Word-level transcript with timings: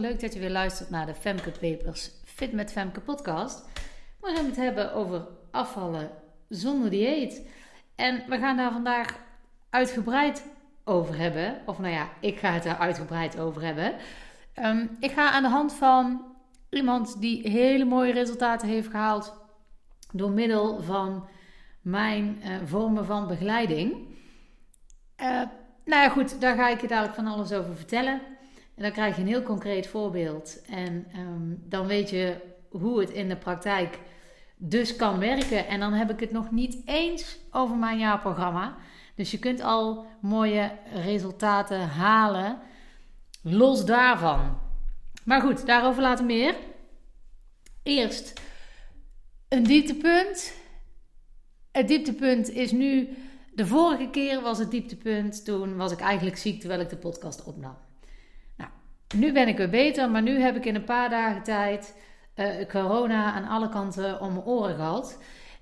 Leuk 0.00 0.20
dat 0.20 0.32
je 0.32 0.40
weer 0.40 0.50
luistert 0.50 0.90
naar 0.90 1.06
de 1.06 1.14
Femke 1.14 1.50
Papers 1.50 2.10
Fit 2.24 2.52
met 2.52 2.72
Femke 2.72 3.00
podcast. 3.00 3.64
We 4.20 4.32
gaan 4.34 4.44
het 4.44 4.56
hebben 4.56 4.94
over 4.94 5.26
afvallen 5.50 6.10
zonder 6.48 6.90
dieet. 6.90 7.46
En 7.94 8.22
we 8.28 8.38
gaan 8.38 8.56
daar 8.56 8.72
vandaag 8.72 9.18
uitgebreid 9.70 10.46
over 10.84 11.16
hebben. 11.16 11.60
Of 11.66 11.78
nou 11.78 11.92
ja, 11.92 12.08
ik 12.20 12.38
ga 12.38 12.50
het 12.50 12.62
daar 12.62 12.78
uitgebreid 12.78 13.38
over 13.38 13.62
hebben. 13.62 13.94
Ehm, 14.54 14.86
ik 15.00 15.10
ga 15.10 15.30
aan 15.30 15.42
de 15.42 15.48
hand 15.48 15.72
van 15.72 16.24
iemand 16.70 17.20
die 17.20 17.48
hele 17.48 17.84
mooie 17.84 18.12
resultaten 18.12 18.68
heeft 18.68 18.90
gehaald 18.90 19.36
door 20.12 20.30
middel 20.30 20.82
van 20.82 21.28
mijn 21.82 22.42
uh, 22.44 22.56
vormen 22.64 23.04
van 23.04 23.26
begeleiding. 23.26 23.92
Uh, 23.92 25.26
nou 25.84 26.02
ja, 26.02 26.08
goed, 26.08 26.40
daar 26.40 26.56
ga 26.56 26.68
ik 26.68 26.80
je 26.80 26.88
dadelijk 26.88 27.14
van 27.14 27.26
alles 27.26 27.52
over 27.52 27.76
vertellen. 27.76 28.20
En 28.80 28.86
dan 28.86 28.94
krijg 28.94 29.16
je 29.16 29.22
een 29.22 29.28
heel 29.28 29.42
concreet 29.42 29.86
voorbeeld. 29.86 30.62
En 30.62 31.06
um, 31.16 31.62
dan 31.68 31.86
weet 31.86 32.10
je 32.10 32.36
hoe 32.70 33.00
het 33.00 33.10
in 33.10 33.28
de 33.28 33.36
praktijk 33.36 33.98
dus 34.56 34.96
kan 34.96 35.18
werken. 35.18 35.66
En 35.66 35.80
dan 35.80 35.92
heb 35.92 36.10
ik 36.10 36.20
het 36.20 36.30
nog 36.30 36.50
niet 36.50 36.82
eens 36.84 37.38
over 37.50 37.76
mijn 37.76 37.98
jaarprogramma. 37.98 38.76
Dus 39.14 39.30
je 39.30 39.38
kunt 39.38 39.60
al 39.60 40.06
mooie 40.20 40.72
resultaten 40.92 41.88
halen. 41.88 42.58
Los 43.42 43.84
daarvan. 43.84 44.58
Maar 45.24 45.40
goed, 45.40 45.66
daarover 45.66 46.02
later 46.02 46.24
meer. 46.24 46.54
Eerst 47.82 48.40
een 49.48 49.62
dieptepunt. 49.62 50.54
Het 51.72 51.88
dieptepunt 51.88 52.50
is 52.50 52.72
nu. 52.72 53.08
De 53.54 53.66
vorige 53.66 54.08
keer 54.10 54.40
was 54.40 54.58
het 54.58 54.70
dieptepunt. 54.70 55.44
Toen 55.44 55.76
was 55.76 55.92
ik 55.92 56.00
eigenlijk 56.00 56.36
ziek 56.36 56.60
terwijl 56.60 56.80
ik 56.80 56.88
de 56.88 56.96
podcast 56.96 57.44
opnam. 57.44 57.88
Nu 59.14 59.32
ben 59.32 59.48
ik 59.48 59.56
weer 59.56 59.70
beter, 59.70 60.10
maar 60.10 60.22
nu 60.22 60.40
heb 60.40 60.56
ik 60.56 60.64
in 60.64 60.74
een 60.74 60.84
paar 60.84 61.10
dagen 61.10 61.42
tijd 61.42 61.94
uh, 62.36 62.68
corona 62.68 63.32
aan 63.32 63.48
alle 63.48 63.68
kanten 63.68 64.20
om 64.20 64.32
mijn 64.32 64.44
oren 64.44 64.74
gehad. 64.74 65.18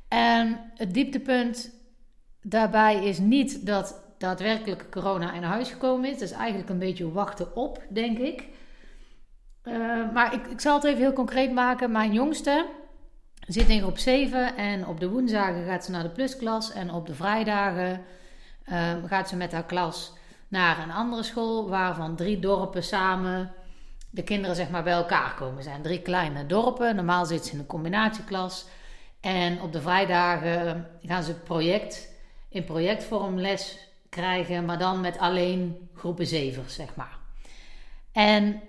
En 0.08 0.70
het 0.74 0.94
dieptepunt 0.94 1.70
daarbij 2.42 3.04
is 3.04 3.18
niet 3.18 3.66
dat 3.66 4.04
daadwerkelijk 4.18 4.90
corona 4.90 5.32
in 5.32 5.42
huis 5.42 5.70
gekomen 5.70 6.10
is. 6.10 6.20
Is 6.20 6.30
eigenlijk 6.30 6.68
een 6.68 6.78
beetje 6.78 7.12
wachten 7.12 7.56
op, 7.56 7.82
denk 7.88 8.18
ik. 8.18 8.48
Uh, 9.64 10.12
maar 10.12 10.34
ik, 10.34 10.46
ik 10.46 10.60
zal 10.60 10.74
het 10.74 10.84
even 10.84 11.00
heel 11.00 11.12
concreet 11.12 11.52
maken. 11.52 11.92
Mijn 11.92 12.12
jongste 12.12 12.66
zit 13.46 13.68
in 13.68 13.80
groep 13.80 13.98
7 13.98 14.56
en 14.56 14.86
op 14.86 15.00
de 15.00 15.08
woensdagen 15.08 15.64
gaat 15.64 15.84
ze 15.84 15.90
naar 15.90 16.02
de 16.02 16.10
plusklas. 16.10 16.72
En 16.72 16.92
op 16.92 17.06
de 17.06 17.14
vrijdagen 17.14 18.00
uh, 18.68 18.92
gaat 19.06 19.28
ze 19.28 19.36
met 19.36 19.52
haar 19.52 19.66
klas 19.66 20.16
naar 20.48 20.78
een 20.78 20.92
andere 20.92 21.22
school, 21.22 21.68
waarvan 21.68 22.16
drie 22.16 22.38
dorpen 22.38 22.82
samen 22.82 23.52
de 24.10 24.22
kinderen 24.22 24.56
zeg 24.56 24.70
maar 24.70 24.82
bij 24.82 24.92
elkaar 24.92 25.34
komen. 25.34 25.62
Zijn 25.62 25.82
drie 25.82 26.02
kleine 26.02 26.46
dorpen. 26.46 26.96
Normaal 26.96 27.26
zitten 27.26 27.46
ze 27.46 27.52
in 27.52 27.58
een 27.58 27.66
combinatieklas. 27.66 28.66
En 29.20 29.60
op 29.60 29.72
de 29.72 29.80
vrijdagen 29.80 30.88
gaan 31.02 31.22
ze 31.22 31.34
project, 31.34 32.08
in 32.48 32.64
projectvorm 32.64 33.38
les 33.38 33.78
krijgen, 34.08 34.64
maar 34.64 34.78
dan 34.78 35.00
met 35.00 35.18
alleen 35.18 35.88
groepen 35.94 36.26
zevers, 36.26 36.74
zeg 36.74 36.94
maar. 36.94 37.18
En 38.12 38.60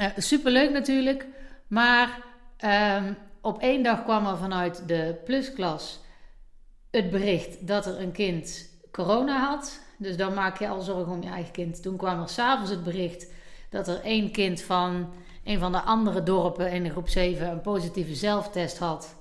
uh, 0.00 0.06
superleuk 0.16 0.70
natuurlijk, 0.70 1.26
maar 1.66 2.22
uh, 2.64 3.02
op 3.40 3.60
één 3.60 3.82
dag 3.82 4.02
kwam 4.02 4.26
er 4.26 4.36
vanuit 4.36 4.88
de 4.88 5.20
plusklas 5.24 6.00
het 6.90 7.10
bericht 7.10 7.66
dat 7.66 7.86
er 7.86 8.00
een 8.00 8.12
kind 8.12 8.68
corona 8.90 9.46
had. 9.46 9.80
Dus 9.98 10.16
dan 10.16 10.34
maak 10.34 10.58
je 10.58 10.68
al 10.68 10.80
zorgen 10.80 11.12
om 11.12 11.22
je 11.22 11.28
eigen 11.28 11.52
kind. 11.52 11.82
Toen 11.82 11.96
kwam 11.96 12.20
er 12.20 12.28
s'avonds 12.28 12.70
het 12.70 12.84
bericht 12.84 13.32
dat 13.70 13.88
er 13.88 14.00
één 14.00 14.30
kind 14.30 14.62
van 14.62 15.12
een 15.44 15.58
van 15.58 15.72
de 15.72 15.80
andere 15.80 16.22
dorpen 16.22 16.72
in 16.72 16.82
de 16.82 16.90
groep 16.90 17.08
7 17.08 17.50
een 17.50 17.60
positieve 17.60 18.14
zelftest 18.14 18.78
had. 18.78 19.16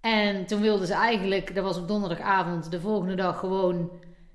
En 0.00 0.46
toen 0.46 0.60
wilden 0.60 0.86
ze 0.86 0.94
eigenlijk, 0.94 1.54
dat 1.54 1.64
was 1.64 1.76
op 1.76 1.88
donderdagavond, 1.88 2.70
de 2.70 2.80
volgende 2.80 3.14
dag 3.14 3.38
gewoon 3.38 3.90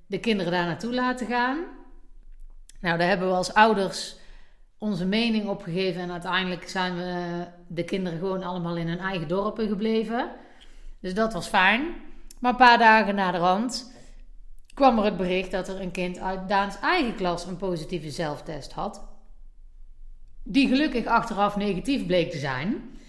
de 0.05 0.19
kinderen 0.19 0.51
daar 0.51 0.65
naartoe 0.65 0.93
laten 0.93 1.27
gaan. 1.27 1.57
Nou, 2.79 2.97
daar 2.97 3.07
hebben 3.07 3.27
we 3.27 3.33
als 3.33 3.53
ouders 3.53 4.15
onze 4.77 5.05
mening 5.05 5.47
opgegeven 5.47 6.01
en 6.01 6.11
uiteindelijk 6.11 6.69
zijn 6.69 6.95
we 6.95 7.45
de 7.67 7.83
kinderen 7.83 8.19
gewoon 8.19 8.43
allemaal 8.43 8.77
in 8.77 8.87
hun 8.87 8.99
eigen 8.99 9.27
dorpen 9.27 9.67
gebleven. 9.67 10.29
Dus 10.99 11.13
dat 11.13 11.33
was 11.33 11.47
fijn. 11.47 11.81
Maar 12.39 12.51
een 12.51 12.57
paar 12.57 12.77
dagen 12.77 13.15
na 13.15 13.31
de 13.31 13.37
rand 13.37 13.93
kwam 14.79 14.97
er 14.97 15.03
het 15.03 15.17
bericht 15.17 15.51
dat 15.51 15.67
er 15.67 15.81
een 15.81 15.91
kind 15.91 16.19
uit 16.19 16.47
Daans 16.47 16.79
eigen 16.79 17.15
klas 17.15 17.45
een 17.45 17.57
positieve 17.57 18.09
zelftest 18.09 18.71
had. 18.71 19.07
Die 20.43 20.67
gelukkig 20.67 21.05
achteraf 21.05 21.55
negatief 21.55 22.05
bleek 22.05 22.31
te 22.31 22.37
zijn. 22.37 22.99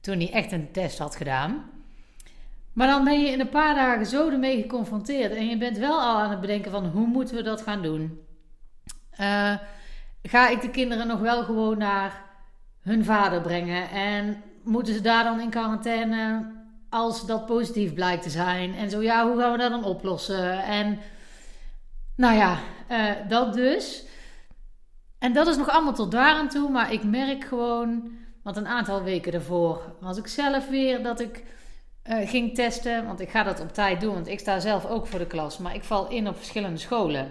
Toen 0.00 0.18
hij 0.18 0.32
echt 0.32 0.52
een 0.52 0.72
test 0.72 0.98
had 0.98 1.16
gedaan. 1.16 1.64
Maar 2.72 2.86
dan 2.86 3.04
ben 3.04 3.20
je 3.20 3.30
in 3.30 3.40
een 3.40 3.48
paar 3.48 3.74
dagen 3.74 4.06
zo 4.06 4.30
ermee 4.30 4.62
geconfronteerd. 4.62 5.32
En 5.32 5.46
je 5.46 5.58
bent 5.58 5.78
wel 5.78 6.00
al 6.00 6.18
aan 6.18 6.30
het 6.30 6.40
bedenken 6.40 6.70
van 6.70 6.86
hoe 6.86 7.06
moeten 7.06 7.36
we 7.36 7.42
dat 7.42 7.62
gaan 7.62 7.82
doen. 7.82 8.20
Uh, 9.20 9.54
ga 10.22 10.48
ik 10.48 10.60
de 10.60 10.70
kinderen 10.70 11.06
nog 11.06 11.20
wel 11.20 11.44
gewoon 11.44 11.78
naar 11.78 12.22
hun 12.80 13.04
vader 13.04 13.40
brengen? 13.40 13.90
En 13.90 14.42
moeten 14.64 14.94
ze 14.94 15.00
daar 15.00 15.24
dan 15.24 15.40
in 15.40 15.50
quarantaine 15.50 16.52
als 16.90 17.26
dat 17.26 17.46
positief 17.46 17.94
blijkt 17.94 18.22
te 18.22 18.30
zijn? 18.30 18.74
En 18.74 18.90
zo 18.90 19.02
ja, 19.02 19.28
hoe 19.28 19.40
gaan 19.40 19.52
we 19.52 19.58
dat 19.58 19.70
dan 19.70 19.84
oplossen? 19.84 20.62
En 20.62 20.98
nou 22.16 22.36
ja, 22.36 22.58
uh, 22.90 23.28
dat 23.28 23.54
dus. 23.54 24.04
En 25.18 25.32
dat 25.32 25.46
is 25.46 25.56
nog 25.56 25.68
allemaal 25.68 25.94
tot 25.94 26.10
daar 26.10 26.34
aan 26.34 26.48
toe, 26.48 26.70
maar 26.70 26.92
ik 26.92 27.04
merk 27.04 27.44
gewoon, 27.44 28.10
want 28.42 28.56
een 28.56 28.66
aantal 28.66 29.02
weken 29.02 29.32
daarvoor 29.32 29.96
was 30.00 30.16
ik 30.16 30.26
zelf 30.26 30.68
weer 30.68 31.02
dat 31.02 31.20
ik 31.20 31.44
uh, 32.04 32.28
ging 32.28 32.54
testen, 32.54 33.06
want 33.06 33.20
ik 33.20 33.30
ga 33.30 33.42
dat 33.42 33.60
op 33.60 33.72
tijd 33.72 34.00
doen, 34.00 34.14
want 34.14 34.28
ik 34.28 34.38
sta 34.38 34.60
zelf 34.60 34.86
ook 34.86 35.06
voor 35.06 35.18
de 35.18 35.26
klas, 35.26 35.58
maar 35.58 35.74
ik 35.74 35.84
val 35.84 36.10
in 36.10 36.28
op 36.28 36.36
verschillende 36.36 36.78
scholen. 36.78 37.30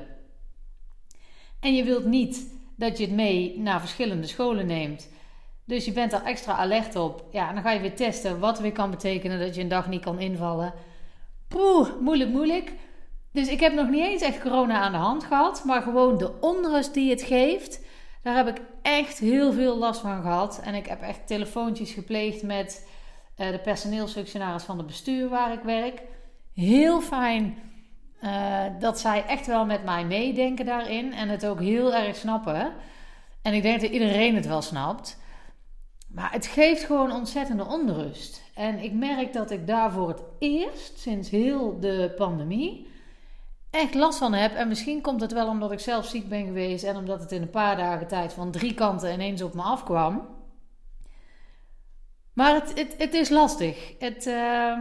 En 1.59 1.75
je 1.75 1.83
wilt 1.83 2.05
niet 2.05 2.47
dat 2.75 2.97
je 2.97 3.05
het 3.05 3.13
mee 3.13 3.59
naar 3.59 3.79
verschillende 3.79 4.27
scholen 4.27 4.65
neemt. 4.65 5.09
Dus 5.65 5.85
je 5.85 5.91
bent 5.91 6.13
er 6.13 6.23
extra 6.23 6.53
alert 6.53 6.95
op. 6.95 7.23
Ja, 7.31 7.53
dan 7.53 7.61
ga 7.61 7.71
je 7.71 7.79
weer 7.79 7.95
testen, 7.95 8.39
wat 8.39 8.59
weer 8.59 8.71
kan 8.71 8.89
betekenen 8.89 9.39
dat 9.39 9.55
je 9.55 9.61
een 9.61 9.67
dag 9.67 9.87
niet 9.87 10.03
kan 10.03 10.19
invallen. 10.19 10.73
Poeh, 11.47 11.89
moeilijk, 11.99 12.29
moeilijk. 12.29 12.71
Dus 13.35 13.47
ik 13.47 13.59
heb 13.59 13.73
nog 13.73 13.89
niet 13.89 14.03
eens 14.03 14.21
echt 14.21 14.41
corona 14.41 14.79
aan 14.79 14.91
de 14.91 14.97
hand 14.97 15.23
gehad. 15.23 15.63
Maar 15.65 15.81
gewoon 15.81 16.17
de 16.17 16.31
onrust 16.39 16.93
die 16.93 17.09
het 17.09 17.21
geeft. 17.21 17.81
Daar 18.23 18.35
heb 18.35 18.47
ik 18.47 18.61
echt 18.81 19.19
heel 19.19 19.53
veel 19.53 19.77
last 19.77 20.01
van 20.01 20.21
gehad. 20.21 20.61
En 20.63 20.73
ik 20.73 20.85
heb 20.85 21.01
echt 21.01 21.27
telefoontjes 21.27 21.91
gepleegd 21.91 22.43
met 22.43 22.87
uh, 23.37 23.51
de 23.51 23.59
personeelsfunctionaris 23.59 24.63
van 24.63 24.77
het 24.77 24.87
bestuur 24.87 25.29
waar 25.29 25.53
ik 25.53 25.61
werk. 25.61 26.01
Heel 26.53 27.01
fijn 27.01 27.57
uh, 28.23 28.63
dat 28.79 28.99
zij 28.99 29.25
echt 29.25 29.47
wel 29.47 29.65
met 29.65 29.83
mij 29.83 30.05
meedenken 30.05 30.65
daarin. 30.65 31.13
En 31.13 31.29
het 31.29 31.45
ook 31.45 31.59
heel 31.59 31.93
erg 31.93 32.15
snappen. 32.15 32.73
En 33.41 33.53
ik 33.53 33.61
denk 33.61 33.81
dat 33.81 33.89
iedereen 33.89 34.35
het 34.35 34.47
wel 34.47 34.61
snapt. 34.61 35.19
Maar 36.07 36.31
het 36.31 36.45
geeft 36.45 36.83
gewoon 36.83 37.11
ontzettende 37.11 37.65
onrust. 37.65 38.41
En 38.53 38.79
ik 38.79 38.93
merk 38.93 39.33
dat 39.33 39.51
ik 39.51 39.67
daar 39.67 39.91
voor 39.91 40.07
het 40.07 40.21
eerst 40.39 40.99
sinds 40.99 41.29
heel 41.29 41.79
de 41.79 42.13
pandemie 42.17 42.84
echt 43.75 43.93
last 43.93 44.17
van 44.17 44.33
heb. 44.33 44.55
En 44.55 44.67
misschien 44.67 45.01
komt 45.01 45.21
het 45.21 45.31
wel 45.31 45.47
omdat 45.47 45.71
ik 45.71 45.79
zelf 45.79 46.05
ziek 46.05 46.29
ben 46.29 46.45
geweest 46.45 46.83
en 46.83 46.95
omdat 46.95 47.19
het 47.19 47.31
in 47.31 47.41
een 47.41 47.49
paar 47.49 47.77
dagen 47.77 48.07
tijd 48.07 48.33
van 48.33 48.51
drie 48.51 48.73
kanten 48.73 49.13
ineens 49.13 49.41
op 49.41 49.53
me 49.53 49.61
afkwam. 49.61 50.27
Maar 52.33 52.53
het, 52.53 52.95
het, 52.97 53.13
is 53.13 53.29
lastig. 53.29 53.93
Het, 53.99 54.25
uh, 54.25 54.79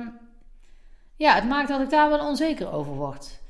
ja, 1.16 1.34
het 1.34 1.48
maakt 1.48 1.68
dat 1.68 1.80
ik 1.80 1.90
daar 1.90 2.08
wel 2.08 2.28
onzeker 2.28 2.72
over 2.72 2.92
word. 2.92 3.40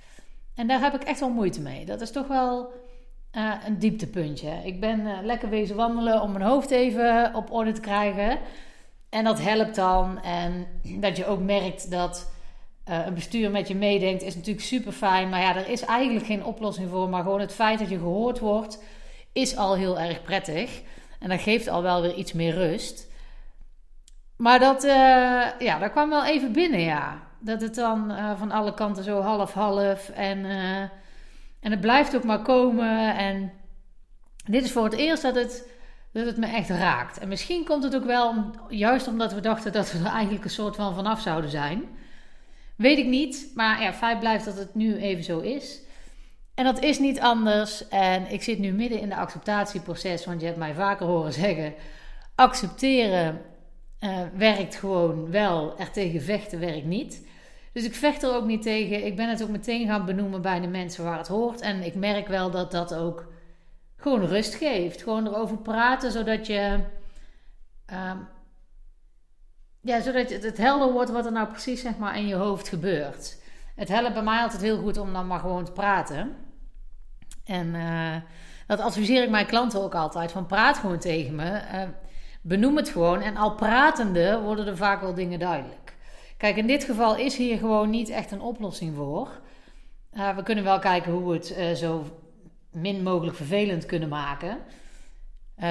En 0.55 0.67
daar 0.67 0.81
heb 0.81 0.94
ik 0.94 1.02
echt 1.02 1.20
wel 1.20 1.31
moeite 1.31 1.61
mee. 1.61 1.85
Dat 1.85 2.00
is 2.00 2.11
toch 2.11 2.26
wel 2.26 2.73
uh, 3.32 3.55
een 3.67 3.79
dieptepuntje. 3.79 4.61
Ik 4.64 4.81
ben 4.81 5.00
uh, 5.00 5.19
lekker 5.23 5.49
wezen 5.49 5.76
wandelen 5.76 6.23
om 6.23 6.32
mijn 6.32 6.44
hoofd 6.44 6.70
even 6.70 7.35
op 7.35 7.52
orde 7.52 7.73
te 7.73 7.81
krijgen. 7.81 8.38
En 9.08 9.25
dat 9.25 9.40
helpt 9.40 9.75
dan. 9.75 10.23
En 10.23 10.67
dat 10.82 11.17
je 11.17 11.26
ook 11.26 11.40
merkt 11.40 11.90
dat 11.90 12.33
uh, 12.88 13.06
een 13.06 13.14
bestuur 13.14 13.50
met 13.50 13.69
je 13.69 13.75
meedenkt, 13.75 14.22
is 14.22 14.34
natuurlijk 14.34 14.64
super 14.64 14.92
fijn. 14.92 15.28
Maar 15.28 15.40
ja, 15.40 15.56
er 15.56 15.69
is 15.69 15.84
eigenlijk 15.84 16.26
geen 16.26 16.44
oplossing 16.44 16.90
voor. 16.90 17.08
Maar 17.08 17.22
gewoon 17.22 17.40
het 17.40 17.54
feit 17.54 17.78
dat 17.78 17.88
je 17.88 17.98
gehoord 17.98 18.38
wordt, 18.38 18.82
is 19.32 19.56
al 19.56 19.76
heel 19.76 19.98
erg 19.98 20.22
prettig. 20.22 20.82
En 21.19 21.28
dat 21.28 21.40
geeft 21.40 21.69
al 21.69 21.82
wel 21.82 22.02
weer 22.02 22.14
iets 22.14 22.32
meer 22.32 22.54
rust. 22.54 23.12
Maar 24.36 24.58
dat, 24.58 24.84
uh, 24.84 24.90
ja, 25.58 25.78
dat 25.78 25.90
kwam 25.90 26.10
wel 26.10 26.25
even 26.25 26.52
binnen, 26.52 26.81
ja. 26.81 27.22
Dat 27.38 27.60
het 27.60 27.75
dan 27.75 28.10
uh, 28.10 28.38
van 28.38 28.50
alle 28.50 28.75
kanten 28.75 29.04
zo 29.04 29.20
half-half. 29.20 30.08
En, 30.08 30.44
en 31.60 31.70
het 31.70 31.80
blijft 31.80 32.16
ook 32.16 32.25
maar 32.25 32.42
komen. 32.42 33.16
En 33.16 33.52
dit 34.44 34.64
is 34.64 34.72
voor 34.72 34.84
het 34.84 34.94
eerst 34.94 35.22
dat 35.22 35.34
het, 35.34 35.69
dat 36.12 36.26
het 36.26 36.37
me 36.37 36.46
echt 36.46 36.69
raakt. 36.69 37.19
En 37.19 37.28
misschien 37.28 37.64
komt 37.64 37.82
het 37.82 37.96
ook 37.96 38.04
wel 38.04 38.34
juist 38.69 39.08
omdat 39.08 39.32
we 39.32 39.40
dachten 39.40 39.72
dat 39.72 39.92
we 39.92 39.98
er 39.98 40.12
eigenlijk 40.12 40.44
een 40.44 40.50
soort 40.50 40.76
van 40.76 40.94
vanaf 40.94 41.20
zouden 41.20 41.50
zijn. 41.50 41.84
Weet 42.76 42.99
ik 42.99 43.06
niet, 43.06 43.53
maar 43.55 43.82
ja, 43.82 43.93
feit 43.93 44.19
blijft 44.19 44.44
dat 44.44 44.56
het 44.59 44.75
nu 44.75 44.97
even 44.97 45.25
zo 45.25 45.38
is. 45.38 45.81
En 46.55 46.65
dat 46.65 46.82
is 46.82 46.99
niet 46.99 47.21
anders. 47.21 47.88
En 47.88 48.32
ik 48.32 48.43
zit 48.43 48.59
nu 48.59 48.73
midden 48.73 49.00
in 49.00 49.09
de 49.09 49.17
acceptatieproces, 49.17 50.25
want 50.25 50.41
je 50.41 50.47
hebt 50.47 50.59
mij 50.59 50.75
vaker 50.75 51.06
horen 51.06 51.32
zeggen: 51.43 51.75
accepteren 52.35 53.41
uh, 54.00 54.21
werkt 54.37 54.75
gewoon 54.75 55.31
wel, 55.31 55.79
er 55.79 55.91
tegen 55.91 56.23
vechten 56.23 56.61
werkt 56.61 56.87
niet. 56.87 57.26
Dus 57.73 57.85
ik 57.85 57.94
vecht 57.94 58.23
er 58.23 58.35
ook 58.35 58.44
niet 58.44 58.62
tegen. 58.62 59.06
Ik 59.06 59.17
ben 59.17 59.29
het 59.29 59.43
ook 59.43 59.49
meteen 59.49 59.87
gaan 59.87 60.05
benoemen 60.05 60.43
bij 60.43 60.61
de 60.61 60.67
mensen 60.67 61.05
waar 61.05 61.19
het 61.19 61.29
hoort. 61.29 61.61
En 61.61 61.82
ik 61.82 61.94
merk 61.94 62.29
wel 62.29 62.50
dat 62.50 62.71
dat 62.71 62.94
ook 62.94 63.32
gewoon 63.97 64.25
rust 64.25 64.55
geeft. 64.55 65.03
Gewoon 65.03 65.26
erover 65.26 65.59
praten, 65.59 66.12
zodat 66.12 66.47
je. 66.47 66.79
Uh, 67.93 68.12
ja, 69.84 70.00
zodat 70.00 70.31
het 70.31 70.56
helder 70.56 70.92
wordt 70.92 71.10
wat 71.10 71.26
er 71.26 71.32
nou 71.32 71.48
precies 71.48 71.81
zeg 71.81 71.96
maar, 71.96 72.16
in 72.16 72.26
je 72.26 72.34
hoofd 72.34 72.69
gebeurt. 72.69 73.42
Het 73.75 73.88
helpt 73.88 74.12
bij 74.12 74.22
mij 74.22 74.42
altijd 74.42 74.62
heel 74.62 74.78
goed 74.78 74.98
om 74.98 75.12
dan 75.12 75.26
maar 75.26 75.40
gewoon 75.40 75.64
te 75.64 75.72
praten. 75.72 76.36
En 77.44 77.75
uh, 77.75 78.16
dat 78.66 78.81
adviseer 78.81 79.22
ik 79.22 79.31
mijn 79.31 79.46
klanten 79.46 79.82
ook 79.82 79.94
altijd: 79.94 80.32
van 80.32 80.46
praat 80.46 80.78
gewoon 80.78 80.98
tegen 80.98 81.34
me. 81.34 81.50
Uh, 81.50 81.82
benoem 82.42 82.76
het 82.76 82.88
gewoon. 82.88 83.20
En 83.20 83.36
al 83.36 83.54
pratende 83.54 84.40
worden 84.40 84.66
er 84.66 84.76
vaak 84.76 85.00
wel 85.00 85.14
dingen 85.14 85.38
duidelijk. 85.38 85.94
Kijk, 86.37 86.56
in 86.56 86.66
dit 86.66 86.84
geval 86.84 87.16
is 87.16 87.37
hier 87.37 87.58
gewoon 87.58 87.90
niet 87.90 88.08
echt 88.08 88.30
een 88.30 88.40
oplossing 88.40 88.96
voor. 88.96 89.28
Uh, 90.12 90.37
we 90.37 90.42
kunnen 90.42 90.64
wel 90.64 90.78
kijken 90.78 91.12
hoe 91.12 91.30
we 91.30 91.34
het 91.34 91.78
zo 91.78 92.04
min 92.70 93.02
mogelijk 93.02 93.37
vervelend 93.37 93.87
kunnen 93.87 94.08
maken. 94.08 94.58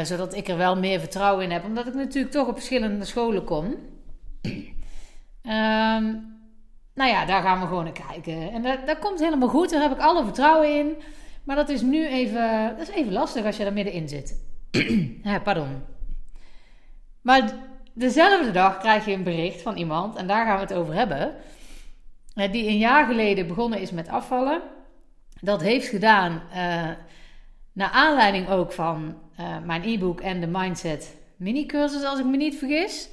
zodat 0.03 0.35
ik 0.35 0.47
er 0.47 0.57
wel 0.57 0.77
meer 0.77 0.99
vertrouwen 0.99 1.43
in 1.43 1.51
heb. 1.51 1.63
Omdat 1.63 1.87
ik 1.87 1.93
natuurlijk 1.93 2.33
toch 2.33 2.47
op 2.47 2.53
verschillende 2.53 3.05
scholen 3.05 3.43
kom. 3.43 3.75
Um, 4.43 4.51
nou 6.99 7.09
ja, 7.09 7.25
daar 7.25 7.41
gaan 7.41 7.59
we 7.59 7.67
gewoon 7.67 7.83
naar 7.83 8.01
kijken. 8.09 8.51
En 8.51 8.85
dat, 8.85 8.99
komt 8.99 9.19
helemaal 9.19 9.49
goed. 9.49 9.69
Daar 9.69 9.81
heb 9.81 9.91
ik 9.91 9.99
alle 9.99 10.23
vertrouwen 10.23 10.77
in. 10.77 10.95
Maar 11.43 11.55
dat 11.55 11.69
is 11.69 11.81
nu 11.81 12.07
even, 12.07 12.75
dat 12.77 12.87
is 12.87 12.95
even 12.95 13.13
lastig 13.13 13.45
als 13.45 13.57
je 13.57 13.65
er 13.65 13.73
middenin 13.73 14.09
zit. 14.09 14.43
ja, 15.23 15.39
pardon. 15.39 15.81
Maar 17.21 17.53
dezelfde 17.93 18.51
dag 18.51 18.77
krijg 18.77 19.05
je 19.05 19.11
een 19.11 19.23
bericht 19.23 19.61
van 19.61 19.75
iemand, 19.75 20.15
en 20.15 20.27
daar 20.27 20.45
gaan 20.45 20.55
we 20.55 20.61
het 20.61 20.73
over 20.73 20.93
hebben, 20.93 21.35
die 22.33 22.67
een 22.67 22.77
jaar 22.77 23.05
geleden 23.05 23.47
begonnen 23.47 23.79
is 23.79 23.91
met 23.91 24.07
afvallen. 24.07 24.61
Dat 25.41 25.61
heeft 25.61 25.87
gedaan 25.87 26.41
uh, 26.49 26.89
naar 27.71 27.89
aanleiding 27.91 28.49
ook 28.49 28.71
van 28.71 29.17
uh, 29.39 29.57
mijn 29.65 29.83
e-book 29.83 30.21
en 30.21 30.41
de 30.41 30.47
Mindset 30.47 31.15
mini-cursus, 31.35 32.03
als 32.03 32.19
ik 32.19 32.25
me 32.25 32.37
niet 32.37 32.57
vergis. 32.57 33.09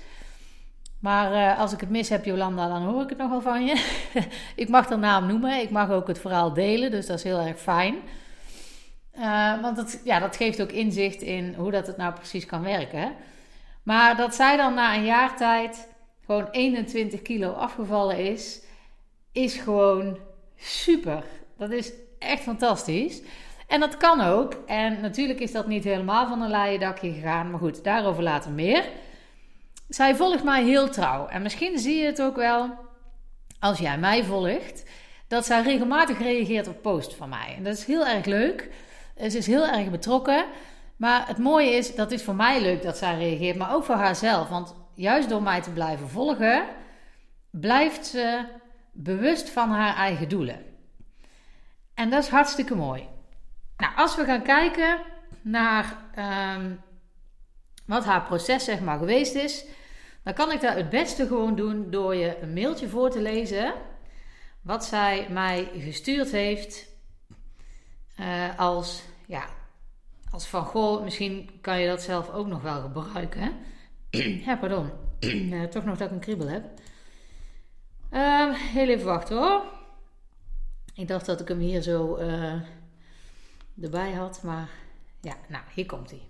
Maar 1.00 1.32
uh, 1.32 1.58
als 1.58 1.72
ik 1.72 1.80
het 1.80 1.90
mis 1.90 2.08
heb, 2.08 2.24
Jolanda, 2.24 2.68
dan 2.68 2.82
hoor 2.82 3.02
ik 3.02 3.08
het 3.08 3.18
nogal 3.18 3.40
van 3.40 3.64
je. 3.64 3.84
ik 4.56 4.68
mag 4.68 4.86
de 4.86 4.96
naam 4.96 5.26
noemen. 5.26 5.60
Ik 5.60 5.70
mag 5.70 5.90
ook 5.90 6.06
het 6.08 6.18
verhaal 6.18 6.52
delen. 6.52 6.90
Dus 6.90 7.06
dat 7.06 7.16
is 7.16 7.24
heel 7.24 7.38
erg 7.38 7.58
fijn. 7.58 7.94
Uh, 9.18 9.60
want 9.62 9.76
dat, 9.76 10.00
ja, 10.04 10.18
dat 10.18 10.36
geeft 10.36 10.62
ook 10.62 10.72
inzicht 10.72 11.22
in 11.22 11.54
hoe 11.54 11.70
dat 11.70 11.86
het 11.86 11.96
nou 11.96 12.12
precies 12.12 12.46
kan 12.46 12.62
werken. 12.62 13.12
Maar 13.82 14.16
dat 14.16 14.34
zij 14.34 14.56
dan 14.56 14.74
na 14.74 14.94
een 14.94 15.04
jaar 15.04 15.36
tijd 15.36 15.88
gewoon 16.26 16.48
21 16.50 17.22
kilo 17.22 17.50
afgevallen 17.50 18.18
is, 18.18 18.62
is 19.32 19.54
gewoon 19.54 20.18
super. 20.56 21.24
Dat 21.56 21.70
is 21.70 21.92
echt 22.18 22.42
fantastisch. 22.42 23.22
En 23.66 23.80
dat 23.80 23.96
kan 23.96 24.20
ook. 24.20 24.54
En 24.66 25.00
natuurlijk 25.00 25.40
is 25.40 25.52
dat 25.52 25.66
niet 25.66 25.84
helemaal 25.84 26.28
van 26.28 26.42
een 26.42 26.50
laaie 26.50 26.78
dakje 26.78 27.12
gegaan. 27.12 27.50
Maar 27.50 27.60
goed, 27.60 27.84
daarover 27.84 28.22
later 28.22 28.50
meer. 28.50 28.84
Zij 29.90 30.16
volgt 30.16 30.44
mij 30.44 30.64
heel 30.64 30.88
trouw. 30.88 31.26
En 31.26 31.42
misschien 31.42 31.78
zie 31.78 31.96
je 31.96 32.06
het 32.06 32.22
ook 32.22 32.36
wel 32.36 32.70
als 33.58 33.78
jij 33.78 33.98
mij 33.98 34.24
volgt. 34.24 34.84
Dat 35.28 35.46
zij 35.46 35.62
regelmatig 35.62 36.18
reageert 36.18 36.68
op 36.68 36.82
posts 36.82 37.14
van 37.14 37.28
mij. 37.28 37.54
En 37.56 37.64
dat 37.64 37.76
is 37.76 37.84
heel 37.84 38.06
erg 38.06 38.24
leuk. 38.24 38.68
Ze 39.16 39.38
is 39.38 39.46
heel 39.46 39.66
erg 39.66 39.90
betrokken. 39.90 40.44
Maar 40.96 41.26
het 41.26 41.38
mooie 41.38 41.70
is, 41.70 41.94
dat 41.94 42.10
is 42.10 42.22
voor 42.22 42.34
mij 42.34 42.62
leuk 42.62 42.82
dat 42.82 42.96
zij 42.96 43.18
reageert, 43.18 43.56
maar 43.56 43.74
ook 43.74 43.84
voor 43.84 43.94
haarzelf. 43.94 44.48
Want 44.48 44.74
juist 44.94 45.28
door 45.28 45.42
mij 45.42 45.60
te 45.60 45.70
blijven 45.70 46.08
volgen, 46.08 46.64
blijft 47.50 48.06
ze 48.06 48.44
bewust 48.92 49.50
van 49.50 49.70
haar 49.70 49.96
eigen 49.96 50.28
doelen. 50.28 50.64
En 51.94 52.10
dat 52.10 52.22
is 52.22 52.28
hartstikke 52.28 52.74
mooi. 52.74 53.08
Nou, 53.76 53.96
als 53.96 54.16
we 54.16 54.24
gaan 54.24 54.42
kijken 54.42 54.98
naar 55.42 55.96
um, 56.56 56.80
wat 57.86 58.04
haar 58.04 58.22
proces 58.22 58.64
zeg 58.64 58.80
maar 58.80 58.98
geweest 58.98 59.34
is, 59.34 59.64
dan 60.22 60.34
kan 60.34 60.52
ik 60.52 60.60
dat 60.60 60.74
het 60.74 60.90
beste 60.90 61.26
gewoon 61.26 61.56
doen 61.56 61.90
door 61.90 62.14
je 62.14 62.38
een 62.40 62.52
mailtje 62.52 62.88
voor 62.88 63.10
te 63.10 63.22
lezen. 63.22 63.74
Wat 64.62 64.84
zij 64.84 65.26
mij 65.30 65.70
gestuurd 65.74 66.30
heeft 66.30 66.88
uh, 68.20 68.58
als, 68.58 69.02
ja, 69.26 69.44
als 70.30 70.46
van 70.46 70.64
goh, 70.64 71.02
misschien 71.02 71.50
kan 71.60 71.80
je 71.80 71.88
dat 71.88 72.02
zelf 72.02 72.30
ook 72.30 72.46
nog 72.46 72.62
wel 72.62 72.80
gebruiken. 72.80 73.52
ja, 74.46 74.56
pardon. 74.56 74.90
uh, 75.20 75.64
toch 75.74 75.84
nog 75.84 75.98
dat 75.98 76.08
ik 76.08 76.14
een 76.14 76.20
kriebel 76.20 76.48
heb. 76.48 76.64
Uh, 78.12 78.54
heel 78.54 78.88
even 78.88 79.06
wachten 79.06 79.36
hoor. 79.36 79.62
Ik 80.94 81.08
dacht 81.08 81.26
dat 81.26 81.40
ik 81.40 81.48
hem 81.48 81.58
hier 81.58 81.82
zo 81.82 82.18
uh, 82.18 82.60
erbij 83.82 84.12
had, 84.12 84.42
maar 84.42 84.68
ja, 85.20 85.36
nou, 85.48 85.64
hier 85.74 85.86
komt 85.86 86.10
hij. 86.10 86.29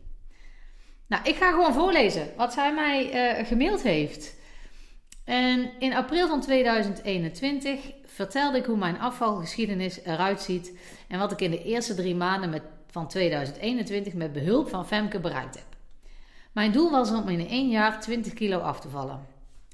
Nou, 1.10 1.22
ik 1.24 1.36
ga 1.36 1.50
gewoon 1.50 1.74
voorlezen 1.74 2.28
wat 2.36 2.52
zij 2.52 2.74
mij 2.74 3.38
uh, 3.40 3.46
gemaild 3.46 3.82
heeft. 3.82 4.34
En 5.24 5.70
in 5.78 5.94
april 5.94 6.28
van 6.28 6.40
2021 6.40 7.80
vertelde 8.04 8.58
ik 8.58 8.64
hoe 8.64 8.76
mijn 8.76 9.00
afvalgeschiedenis 9.00 10.04
eruit 10.04 10.40
ziet 10.40 10.78
en 11.08 11.18
wat 11.18 11.32
ik 11.32 11.40
in 11.40 11.50
de 11.50 11.62
eerste 11.62 11.94
drie 11.94 12.14
maanden 12.14 12.50
met, 12.50 12.62
van 12.90 13.08
2021 13.08 14.12
met 14.12 14.32
behulp 14.32 14.68
van 14.68 14.86
Femke 14.86 15.20
bereikt 15.20 15.54
heb. 15.54 15.64
Mijn 16.52 16.72
doel 16.72 16.90
was 16.90 17.10
om 17.10 17.28
in 17.28 17.48
één 17.48 17.68
jaar 17.68 18.00
20 18.00 18.32
kilo 18.32 18.58
af 18.58 18.80
te 18.80 18.88
vallen. 18.88 19.26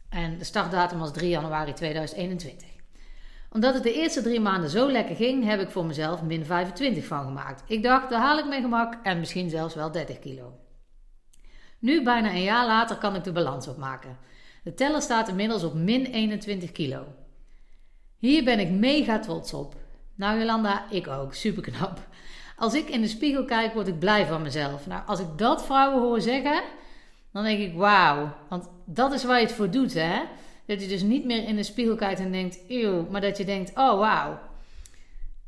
En 0.09 0.39
de 0.39 0.45
startdatum 0.45 0.99
was 0.99 1.13
3 1.13 1.29
januari 1.29 1.73
2021. 1.73 2.69
Omdat 3.53 3.75
het 3.75 3.83
de 3.83 3.95
eerste 3.95 4.23
drie 4.23 4.41
maanden 4.41 4.71
zo 4.71 4.91
lekker 4.91 5.17
ging, 5.17 5.45
heb 5.45 5.61
ik 5.61 5.71
voor 5.71 5.85
mezelf 5.85 6.23
min 6.23 6.45
25 6.45 7.05
van 7.05 7.25
gemaakt. 7.25 7.63
Ik 7.67 7.83
dacht, 7.83 8.11
daar 8.11 8.21
haal 8.21 8.39
ik 8.39 8.47
mijn 8.47 8.63
gemak 8.63 8.95
en 9.03 9.19
misschien 9.19 9.51
zelfs 9.51 9.75
wel 9.75 9.91
30 9.91 10.19
kilo. 10.19 10.53
Nu, 11.79 12.03
bijna 12.03 12.31
een 12.31 12.43
jaar 12.43 12.67
later, 12.67 12.97
kan 12.97 13.15
ik 13.15 13.25
de 13.25 13.33
balans 13.33 13.69
opmaken. 13.69 14.19
De 14.63 14.75
teller 14.75 15.03
staat 15.03 15.29
inmiddels 15.29 15.63
op 15.63 15.75
min 15.75 16.05
21 16.05 16.73
kilo. 16.73 17.05
Hier 18.19 18.45
ben 18.45 18.59
ik 18.59 18.71
mega 18.71 19.19
trots 19.19 19.53
op. 19.53 19.75
Nou 20.15 20.39
Jolanda, 20.39 20.91
ik 20.91 21.09
ook. 21.09 21.35
Super 21.35 21.63
knap. 21.63 22.01
Als 22.57 22.75
ik 22.75 22.89
in 22.89 23.01
de 23.01 23.09
spiegel 23.09 23.45
kijk, 23.45 23.75
word 23.75 23.87
ik 23.87 23.99
blij 23.99 24.27
van 24.27 24.43
mezelf. 24.43 24.87
Nou, 24.87 25.03
als 25.07 25.21
ik 25.21 25.27
dat 25.37 25.65
vrouwen 25.65 26.03
hoor 26.03 26.21
zeggen, 26.21 26.63
dan 27.33 27.45
denk 27.45 27.59
ik 27.59 27.75
wauw. 27.75 28.35
Want 28.49 28.69
dat 28.85 29.13
is 29.13 29.25
waar 29.25 29.39
je 29.41 29.47
het 29.47 29.55
voor 29.55 29.71
doet, 29.71 29.95
hè? 29.95 30.23
Dat 30.67 30.81
je 30.81 30.89
dus 30.89 31.03
niet 31.03 31.25
meer 31.25 31.49
in 31.49 31.57
de 31.57 31.63
spiegel 31.63 31.97
kijkt 31.97 32.21
en 32.21 32.33
denkt, 32.33 32.59
eeuw, 32.69 33.07
maar 33.11 33.21
dat 33.21 33.37
je 33.37 33.45
denkt, 33.45 33.71
oh 33.71 33.99
wauw. 33.99 34.39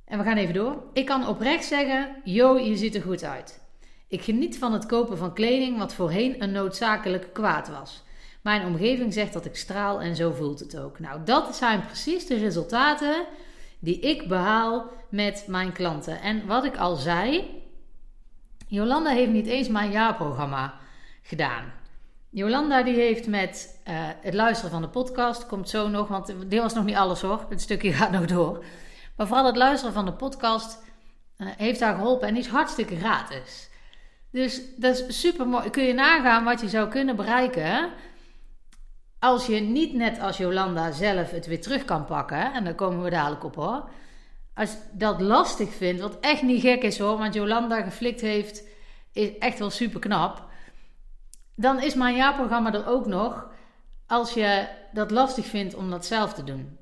En 0.04 0.18
we 0.18 0.25
gaan 0.25 0.37
even 0.37 0.54
door. 0.54 0.82
Ik 0.92 1.06
kan 1.06 1.28
oprecht 1.28 1.64
zeggen, 1.64 2.16
yo, 2.25 2.58
je 2.58 2.76
ziet 2.76 2.94
er 2.94 3.02
goed 3.02 3.25
uit. 3.25 3.61
Ik 4.08 4.22
geniet 4.22 4.58
van 4.58 4.72
het 4.72 4.86
kopen 4.86 5.18
van 5.18 5.34
kleding 5.34 5.78
wat 5.78 5.94
voorheen 5.94 6.42
een 6.42 6.52
noodzakelijk 6.52 7.32
kwaad 7.32 7.68
was. 7.68 8.02
Mijn 8.42 8.66
omgeving 8.66 9.12
zegt 9.12 9.32
dat 9.32 9.44
ik 9.44 9.56
straal 9.56 10.00
en 10.00 10.16
zo 10.16 10.32
voelt 10.32 10.58
het 10.58 10.78
ook. 10.78 10.98
Nou, 10.98 11.20
dat 11.24 11.56
zijn 11.56 11.86
precies 11.86 12.26
de 12.26 12.36
resultaten 12.36 13.24
die 13.78 14.00
ik 14.00 14.28
behaal 14.28 14.90
met 15.08 15.44
mijn 15.46 15.72
klanten. 15.72 16.20
En 16.20 16.46
wat 16.46 16.64
ik 16.64 16.76
al 16.76 16.96
zei, 16.96 17.50
Jolanda 18.66 19.10
heeft 19.10 19.30
niet 19.30 19.46
eens 19.46 19.68
mijn 19.68 19.90
jaarprogramma 19.90 20.74
gedaan. 21.22 21.72
Jolanda 22.30 22.82
die 22.82 22.94
heeft 22.94 23.26
met 23.26 23.80
uh, 23.88 23.94
het 24.20 24.34
luisteren 24.34 24.70
van 24.70 24.82
de 24.82 24.88
podcast, 24.88 25.46
komt 25.46 25.68
zo 25.68 25.88
nog, 25.88 26.08
want 26.08 26.34
dit 26.46 26.60
was 26.60 26.74
nog 26.74 26.84
niet 26.84 26.96
alles 26.96 27.20
hoor, 27.20 27.46
het 27.48 27.60
stukje 27.60 27.92
gaat 27.98 28.10
nog 28.10 28.24
door. 28.24 28.64
Maar 29.16 29.26
vooral 29.26 29.46
het 29.46 29.56
luisteren 29.56 29.94
van 29.94 30.04
de 30.04 30.12
podcast 30.12 30.82
uh, 31.38 31.48
heeft 31.56 31.80
haar 31.80 31.94
geholpen 31.94 32.28
en 32.28 32.34
die 32.34 32.42
is 32.42 32.48
hartstikke 32.48 32.96
gratis. 32.96 33.67
Dus 34.30 34.61
dat 34.76 34.99
is 35.08 35.20
super 35.20 35.49
mooi. 35.49 35.70
Kun 35.70 35.82
je 35.82 35.92
nagaan 35.92 36.44
wat 36.44 36.61
je 36.61 36.68
zou 36.68 36.88
kunnen 36.88 37.16
bereiken 37.16 37.90
als 39.18 39.47
je 39.47 39.61
niet 39.61 39.94
net 39.94 40.20
als 40.20 40.37
Jolanda 40.37 40.90
zelf 40.90 41.30
het 41.30 41.47
weer 41.47 41.61
terug 41.61 41.85
kan 41.85 42.04
pakken. 42.04 42.52
En 42.52 42.64
daar 42.64 42.75
komen 42.75 43.02
we 43.02 43.11
dadelijk 43.11 43.44
op 43.44 43.54
hoor. 43.54 43.88
Als 44.54 44.76
dat 44.92 45.20
lastig 45.20 45.75
vindt, 45.75 46.00
wat 46.00 46.20
echt 46.20 46.42
niet 46.42 46.61
gek 46.61 46.82
is 46.82 46.99
hoor, 46.99 47.18
want 47.18 47.35
Jolanda 47.35 47.82
geflikt 47.82 48.20
heeft, 48.20 48.62
is 49.12 49.38
echt 49.38 49.58
wel 49.58 49.70
super 49.70 50.00
knap. 50.00 50.47
Dan 51.54 51.82
is 51.82 51.94
mijn 51.94 52.16
jaarprogramma 52.16 52.73
er 52.73 52.87
ook 52.87 53.06
nog 53.06 53.50
als 54.06 54.35
je 54.35 54.68
dat 54.92 55.11
lastig 55.11 55.47
vindt 55.47 55.75
om 55.75 55.90
dat 55.90 56.06
zelf 56.06 56.35
te 56.35 56.44
doen. 56.44 56.78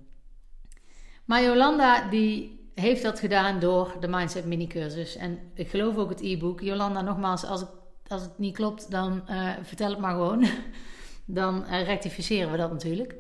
Maar 1.25 1.43
Jolanda 1.43 2.09
die 2.09 2.56
heeft 2.81 3.03
dat 3.03 3.19
gedaan 3.19 3.61
door 3.61 3.97
de 4.01 4.09
Mindset 4.09 4.45
Mini 4.45 4.67
Cursus. 4.67 5.17
En 5.17 5.39
ik 5.55 5.69
geloof 5.69 5.97
ook 5.97 6.09
het 6.09 6.21
e-book. 6.21 6.61
Jolanda, 6.61 7.01
nogmaals, 7.01 7.45
als, 7.45 7.65
als 8.07 8.23
het 8.23 8.39
niet 8.39 8.55
klopt, 8.55 8.91
dan 8.91 9.23
uh, 9.31 9.53
vertel 9.63 9.91
het 9.91 9.99
maar 9.99 10.15
gewoon. 10.15 10.47
dan 11.25 11.65
uh, 11.65 11.85
rectificeren 11.85 12.51
we 12.51 12.57
dat 12.57 12.71
natuurlijk. 12.71 13.15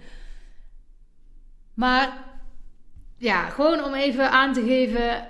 Maar 1.75 2.25
ja, 3.17 3.49
gewoon 3.49 3.85
om 3.85 3.95
even 3.95 4.31
aan 4.31 4.53
te 4.53 4.63
geven. 4.63 5.29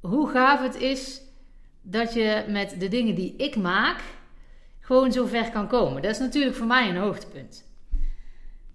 hoe 0.00 0.28
gaaf 0.28 0.62
het 0.62 0.74
is 0.74 1.20
dat 1.82 2.14
je 2.14 2.44
met 2.48 2.80
de 2.80 2.88
dingen 2.88 3.14
die 3.14 3.36
ik 3.36 3.56
maak 3.56 4.00
gewoon 4.80 5.12
zo 5.12 5.26
ver 5.26 5.50
kan 5.50 5.68
komen. 5.68 6.02
Dat 6.02 6.10
is 6.10 6.18
natuurlijk 6.18 6.56
voor 6.56 6.66
mij 6.66 6.88
een 6.88 6.96
hoogtepunt. 6.96 7.64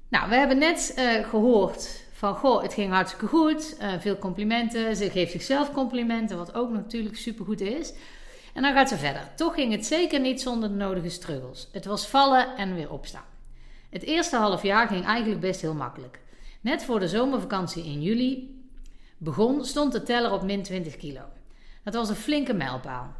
Nou, 0.09 0.29
we 0.29 0.35
hebben 0.35 0.57
net 0.57 0.93
uh, 0.97 1.27
gehoord 1.27 2.00
van, 2.21 2.35
goh, 2.35 2.61
het 2.61 2.73
ging 2.73 2.91
hartstikke 2.91 3.27
goed. 3.27 3.75
Uh, 3.81 3.93
veel 3.99 4.17
complimenten. 4.17 4.95
Ze 4.95 5.09
geeft 5.09 5.31
zichzelf 5.31 5.71
complimenten, 5.71 6.37
wat 6.37 6.53
ook 6.53 6.69
natuurlijk 6.69 7.17
supergoed 7.17 7.61
is. 7.61 7.93
En 8.53 8.61
dan 8.61 8.73
gaat 8.73 8.89
ze 8.89 8.97
verder. 8.97 9.29
Toch 9.35 9.53
ging 9.53 9.71
het 9.71 9.85
zeker 9.85 10.19
niet 10.19 10.41
zonder 10.41 10.69
de 10.69 10.75
nodige 10.75 11.09
struggles. 11.09 11.69
Het 11.71 11.85
was 11.85 12.07
vallen 12.07 12.57
en 12.57 12.75
weer 12.75 12.91
opstaan. 12.91 13.23
Het 13.89 14.03
eerste 14.03 14.37
half 14.37 14.63
jaar 14.63 14.87
ging 14.87 15.05
eigenlijk 15.05 15.41
best 15.41 15.61
heel 15.61 15.73
makkelijk. 15.73 16.19
Net 16.61 16.83
voor 16.83 16.99
de 16.99 17.07
zomervakantie 17.07 17.83
in 17.83 18.01
juli 18.01 18.61
begon, 19.17 19.65
stond 19.65 19.91
de 19.91 20.03
teller 20.03 20.31
op 20.31 20.43
min 20.43 20.63
20 20.63 20.97
kilo. 20.97 21.21
Dat 21.83 21.93
was 21.93 22.09
een 22.09 22.15
flinke 22.15 22.53
mijlpaal. 22.53 23.13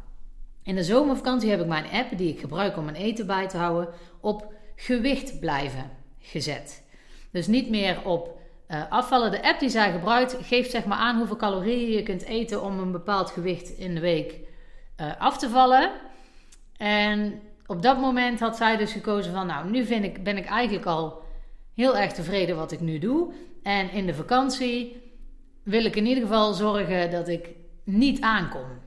In 0.62 0.74
de 0.74 0.84
zomervakantie 0.84 1.50
heb 1.50 1.60
ik 1.60 1.66
mijn 1.66 1.90
app, 1.92 2.18
die 2.18 2.32
ik 2.32 2.40
gebruik 2.40 2.76
om 2.76 2.84
mijn 2.84 2.96
eten 2.96 3.26
bij 3.26 3.48
te 3.48 3.56
houden, 3.56 3.88
op 4.20 4.52
gewicht 4.76 5.40
blijven 5.40 5.90
gezet. 6.18 6.82
Dus 7.30 7.46
niet 7.46 7.70
meer 7.70 8.04
op 8.04 8.40
uh, 8.72 8.82
afvallen. 8.88 9.30
De 9.30 9.42
app 9.42 9.60
die 9.60 9.68
zij 9.68 9.92
gebruikt 9.92 10.36
geeft 10.42 10.70
zeg 10.70 10.84
maar 10.84 10.98
aan 10.98 11.16
hoeveel 11.16 11.36
calorieën 11.36 11.90
je 11.90 12.02
kunt 12.02 12.24
eten 12.24 12.62
om 12.62 12.78
een 12.78 12.92
bepaald 12.92 13.30
gewicht 13.30 13.68
in 13.68 13.94
de 13.94 14.00
week 14.00 14.34
uh, 15.00 15.06
af 15.18 15.38
te 15.38 15.48
vallen. 15.48 15.90
En 16.76 17.40
op 17.66 17.82
dat 17.82 18.00
moment 18.00 18.40
had 18.40 18.56
zij 18.56 18.76
dus 18.76 18.92
gekozen 18.92 19.32
van, 19.32 19.46
nou, 19.46 19.70
nu 19.70 19.84
vind 19.84 20.04
ik, 20.04 20.24
ben 20.24 20.36
ik 20.36 20.46
eigenlijk 20.46 20.86
al 20.86 21.22
heel 21.74 21.96
erg 21.96 22.12
tevreden 22.12 22.56
wat 22.56 22.72
ik 22.72 22.80
nu 22.80 22.98
doe. 22.98 23.32
En 23.62 23.90
in 23.90 24.06
de 24.06 24.14
vakantie 24.14 25.02
wil 25.62 25.84
ik 25.84 25.96
in 25.96 26.06
ieder 26.06 26.22
geval 26.22 26.52
zorgen 26.52 27.10
dat 27.10 27.28
ik 27.28 27.48
niet 27.84 28.20
aankom. 28.20 28.80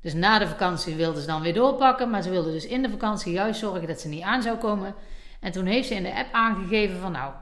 Dus 0.00 0.14
na 0.14 0.38
de 0.38 0.46
vakantie 0.46 0.94
wilde 0.94 1.20
ze 1.20 1.26
dan 1.26 1.42
weer 1.42 1.54
doorpakken, 1.54 2.10
maar 2.10 2.22
ze 2.22 2.30
wilde 2.30 2.50
dus 2.50 2.66
in 2.66 2.82
de 2.82 2.90
vakantie 2.90 3.32
juist 3.32 3.60
zorgen 3.60 3.86
dat 3.86 4.00
ze 4.00 4.08
niet 4.08 4.22
aan 4.22 4.42
zou 4.42 4.56
komen. 4.56 4.94
En 5.40 5.52
toen 5.52 5.66
heeft 5.66 5.88
ze 5.88 5.94
in 5.94 6.02
de 6.02 6.14
app 6.14 6.32
aangegeven 6.32 7.00
van, 7.00 7.12
nou, 7.12 7.32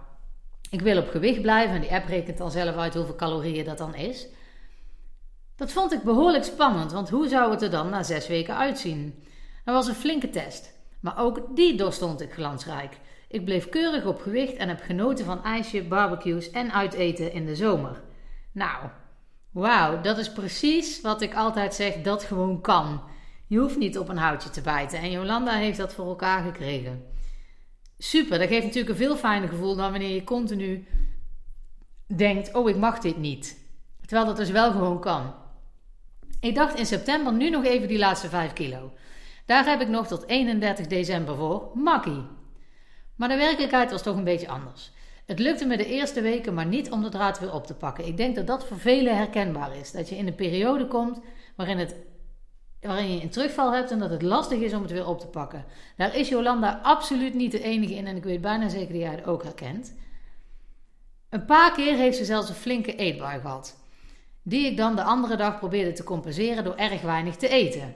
ik 0.71 0.81
wil 0.81 0.99
op 0.99 1.09
gewicht 1.09 1.43
blijven. 1.43 1.75
En 1.75 1.81
die 1.81 1.93
app 1.93 2.09
rekent 2.09 2.39
dan 2.39 2.51
zelf 2.51 2.77
uit 2.77 2.95
hoeveel 2.95 3.17
calorieën 3.17 3.65
dat 3.65 3.79
dan 3.79 3.95
is. 3.95 4.27
Dat 5.57 5.73
vond 5.73 5.93
ik 5.93 6.03
behoorlijk 6.03 6.45
spannend, 6.45 6.93
want 6.93 7.11
hoe 7.11 7.29
zou 7.29 7.51
het 7.51 7.63
er 7.63 7.71
dan 7.71 7.89
na 7.89 8.03
zes 8.03 8.27
weken 8.27 8.57
uitzien? 8.57 9.25
Dat 9.65 9.75
was 9.75 9.89
een 9.89 9.95
flinke 9.95 10.31
test, 10.31 10.75
maar 11.01 11.19
ook 11.19 11.57
die 11.57 11.77
doorstond 11.77 12.21
ik 12.21 12.33
glansrijk. 12.33 12.99
Ik 13.29 13.45
bleef 13.45 13.69
keurig 13.69 14.05
op 14.05 14.21
gewicht 14.21 14.57
en 14.57 14.69
heb 14.69 14.81
genoten 14.81 15.25
van 15.25 15.45
ijsje, 15.45 15.83
barbecues 15.83 16.51
en 16.51 16.73
uiteten 16.73 17.33
in 17.33 17.47
de 17.47 17.57
zomer. 17.57 18.01
Nou, 18.53 18.89
wauw, 19.51 20.01
dat 20.01 20.19
is 20.19 20.33
precies 20.33 21.01
wat 21.01 21.23
ik 21.23 21.35
altijd 21.35 21.75
zeg 21.75 21.95
dat 21.95 22.25
gewoon 22.25 22.61
kan. 22.61 23.01
Je 23.47 23.59
hoeft 23.59 23.79
niet 23.79 23.99
op 23.99 24.09
een 24.09 24.17
houtje 24.17 24.51
te 24.51 24.61
bijten 24.61 24.99
en 24.99 25.11
Jolanda 25.11 25.53
heeft 25.53 25.79
dat 25.79 25.95
voor 25.95 26.07
elkaar 26.07 26.43
gekregen. 26.43 27.05
Super, 27.99 28.39
dat 28.39 28.49
geeft 28.49 28.65
natuurlijk 28.65 28.89
een 28.89 29.05
veel 29.07 29.17
fijner 29.17 29.49
gevoel 29.49 29.77
dan 29.77 29.91
wanneer 29.91 30.15
je 30.15 30.25
continu 30.25 30.87
denkt: 32.07 32.55
Oh, 32.55 32.69
ik 32.69 32.77
mag 32.77 32.99
dit 32.99 33.17
niet. 33.17 33.67
Terwijl 34.01 34.27
dat 34.27 34.37
dus 34.37 34.51
wel 34.51 34.71
gewoon 34.71 35.01
kan. 35.01 35.35
Ik 36.41 36.55
dacht 36.55 36.79
in 36.79 36.87
september 36.87 37.33
nu 37.33 37.51
nog 37.51 37.65
even 37.65 37.89
die 37.89 37.99
laatste 37.99 38.29
5 38.29 38.53
kilo. 38.53 38.93
Daar 39.47 39.65
heb 39.65 39.81
ik 39.81 39.89
nog 39.89 40.07
tot 40.07 40.27
31 40.27 40.87
december 40.87 41.37
voor. 41.37 41.71
Makkie. 41.75 42.23
Maar 43.17 43.29
de 43.29 43.37
werkelijkheid 43.37 43.91
was 43.91 44.03
toch 44.03 44.17
een 44.17 44.25
beetje 44.25 44.49
anders. 44.49 44.93
Het 45.27 45.39
lukte 45.39 45.67
me 45.67 45.77
de 45.77 45.87
eerste 45.87 46.21
weken 46.21 46.55
maar 46.55 46.67
niet 46.67 46.91
om 46.91 47.03
de 47.03 47.09
draad 47.09 47.39
weer 47.39 47.53
op 47.53 47.67
te 47.67 47.75
pakken. 47.75 48.07
Ik 48.07 48.17
denk 48.17 48.37
dat 48.37 48.47
dat 48.47 48.67
voor 48.67 48.79
velen 48.79 49.17
herkenbaar 49.17 49.77
is. 49.77 49.93
Dat 49.93 50.09
je 50.09 50.17
in 50.17 50.27
een 50.27 50.35
periode 50.35 50.87
komt 50.87 51.21
waarin, 51.57 51.79
het, 51.79 51.95
waarin 52.81 53.15
je 53.15 53.23
een 53.23 53.31
terugval 53.31 53.73
hebt 53.73 53.91
en 53.91 53.99
dat 53.99 54.11
het 54.11 54.23
lastig 54.23 54.59
is 54.59 54.73
om 54.73 54.83
het 54.83 54.91
weer 54.91 55.07
op 55.07 55.21
te 55.21 55.27
pakken. 55.27 55.65
Daar 55.97 56.17
is 56.17 56.29
Jolanda 56.29 56.81
absoluut 56.83 57.35
niet 57.35 57.53
de 57.53 57.63
enige 57.63 57.95
in 57.95 58.07
en 58.07 58.17
ik 58.17 58.25
weet 58.25 58.41
bijna 58.41 58.69
zeker 58.69 58.93
dat 58.93 59.03
jij 59.03 59.11
het 59.11 59.27
ook 59.27 59.43
herkent. 59.43 59.95
Een 61.29 61.45
paar 61.45 61.73
keer 61.73 61.97
heeft 61.97 62.17
ze 62.17 62.25
zelfs 62.25 62.49
een 62.49 62.55
flinke 62.55 62.95
eetbui 62.95 63.41
gehad 63.41 63.77
die 64.43 64.67
ik 64.67 64.77
dan 64.77 64.97
de 64.97 65.03
andere 65.03 65.37
dag 65.37 65.59
probeerde 65.59 65.93
te 65.93 66.05
compenseren 66.05 66.65
door 66.65 66.75
erg 66.75 67.01
weinig 67.01 67.37
te 67.37 67.49
eten. 67.49 67.95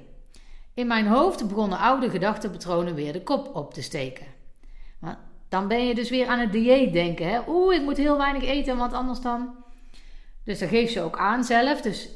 In 0.74 0.86
mijn 0.86 1.06
hoofd 1.06 1.48
begonnen 1.48 1.78
oude 1.78 2.10
gedachtenpatronen 2.10 2.94
weer 2.94 3.12
de 3.12 3.22
kop 3.22 3.56
op 3.56 3.74
te 3.74 3.82
steken. 3.82 4.26
Dan 5.48 5.68
ben 5.68 5.86
je 5.86 5.94
dus 5.94 6.10
weer 6.10 6.26
aan 6.26 6.38
het 6.38 6.52
dieet 6.52 6.92
denken. 6.92 7.28
Hè? 7.28 7.40
Oeh, 7.48 7.74
ik 7.74 7.82
moet 7.82 7.96
heel 7.96 8.16
weinig 8.16 8.42
eten, 8.42 8.76
want 8.76 8.92
anders 8.92 9.20
dan. 9.20 9.54
Dus 10.44 10.58
dat 10.58 10.68
geeft 10.68 10.92
ze 10.92 11.00
ook 11.00 11.18
aan 11.18 11.44
zelf. 11.44 11.80
Dus 11.80 12.08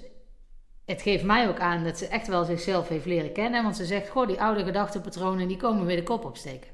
het 0.87 1.03
geeft 1.03 1.25
mij 1.25 1.49
ook 1.49 1.59
aan 1.59 1.85
dat 1.85 1.99
ze 1.99 2.07
echt 2.07 2.27
wel 2.27 2.45
zichzelf 2.45 2.89
heeft 2.89 3.07
leren 3.07 3.33
kennen. 3.33 3.63
Want 3.63 3.77
ze 3.77 3.85
zegt: 3.85 4.09
Goh, 4.09 4.27
die 4.27 4.41
oude 4.41 4.65
gedachtenpatronen 4.65 5.49
die 5.49 5.57
komen 5.57 5.87
weer 5.87 5.97
de 5.97 6.03
kop 6.03 6.25
opsteken. 6.25 6.71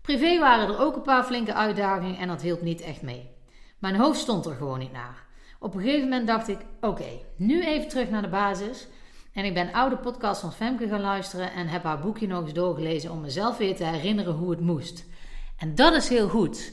Privé 0.00 0.38
waren 0.38 0.68
er 0.68 0.80
ook 0.80 0.96
een 0.96 1.02
paar 1.02 1.24
flinke 1.24 1.54
uitdagingen 1.54 2.18
en 2.18 2.28
dat 2.28 2.42
hielp 2.42 2.62
niet 2.62 2.80
echt 2.80 3.02
mee. 3.02 3.30
Mijn 3.78 3.96
hoofd 3.96 4.20
stond 4.20 4.46
er 4.46 4.54
gewoon 4.54 4.78
niet 4.78 4.92
naar. 4.92 5.24
Op 5.58 5.74
een 5.74 5.80
gegeven 5.80 6.08
moment 6.08 6.26
dacht 6.26 6.48
ik: 6.48 6.58
oké, 6.80 7.08
nu 7.36 7.64
even 7.64 7.88
terug 7.88 8.10
naar 8.10 8.22
de 8.22 8.28
basis. 8.28 8.88
En 9.32 9.44
ik 9.44 9.54
ben 9.54 9.72
oude 9.72 9.96
podcast 9.96 10.40
van 10.40 10.52
Femke 10.52 10.88
gaan 10.88 11.00
luisteren 11.00 11.52
en 11.52 11.66
heb 11.66 11.82
haar 11.82 12.00
boekje 12.00 12.26
nog 12.26 12.42
eens 12.42 12.52
doorgelezen 12.52 13.10
om 13.10 13.20
mezelf 13.20 13.56
weer 13.56 13.76
te 13.76 13.84
herinneren 13.84 14.34
hoe 14.34 14.50
het 14.50 14.60
moest. 14.60 15.06
En 15.56 15.74
dat 15.74 15.94
is 15.94 16.08
heel 16.08 16.28
goed. 16.28 16.72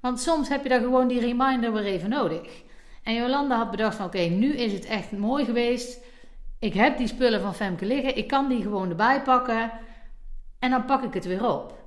Want 0.00 0.20
soms 0.20 0.48
heb 0.48 0.62
je 0.62 0.68
daar 0.68 0.80
gewoon 0.80 1.08
die 1.08 1.20
reminder 1.20 1.72
weer 1.72 1.84
even 1.84 2.08
nodig. 2.08 2.62
En 3.04 3.14
Jolanda 3.14 3.56
had 3.56 3.70
bedacht 3.70 3.96
van 3.96 4.06
oké, 4.06 4.18
nu 4.18 4.52
is 4.56 4.72
het 4.72 4.84
echt 4.84 5.12
mooi 5.12 5.44
geweest. 5.44 6.00
Ik 6.58 6.74
heb 6.74 6.96
die 6.96 7.06
spullen 7.06 7.40
van 7.40 7.54
Femke 7.54 7.86
liggen. 7.86 8.16
Ik 8.16 8.28
kan 8.28 8.48
die 8.48 8.62
gewoon 8.62 8.88
erbij 8.88 9.22
pakken. 9.22 9.72
En 10.58 10.70
dan 10.70 10.84
pak 10.84 11.02
ik 11.02 11.14
het 11.14 11.24
weer 11.24 11.46
op 11.46 11.82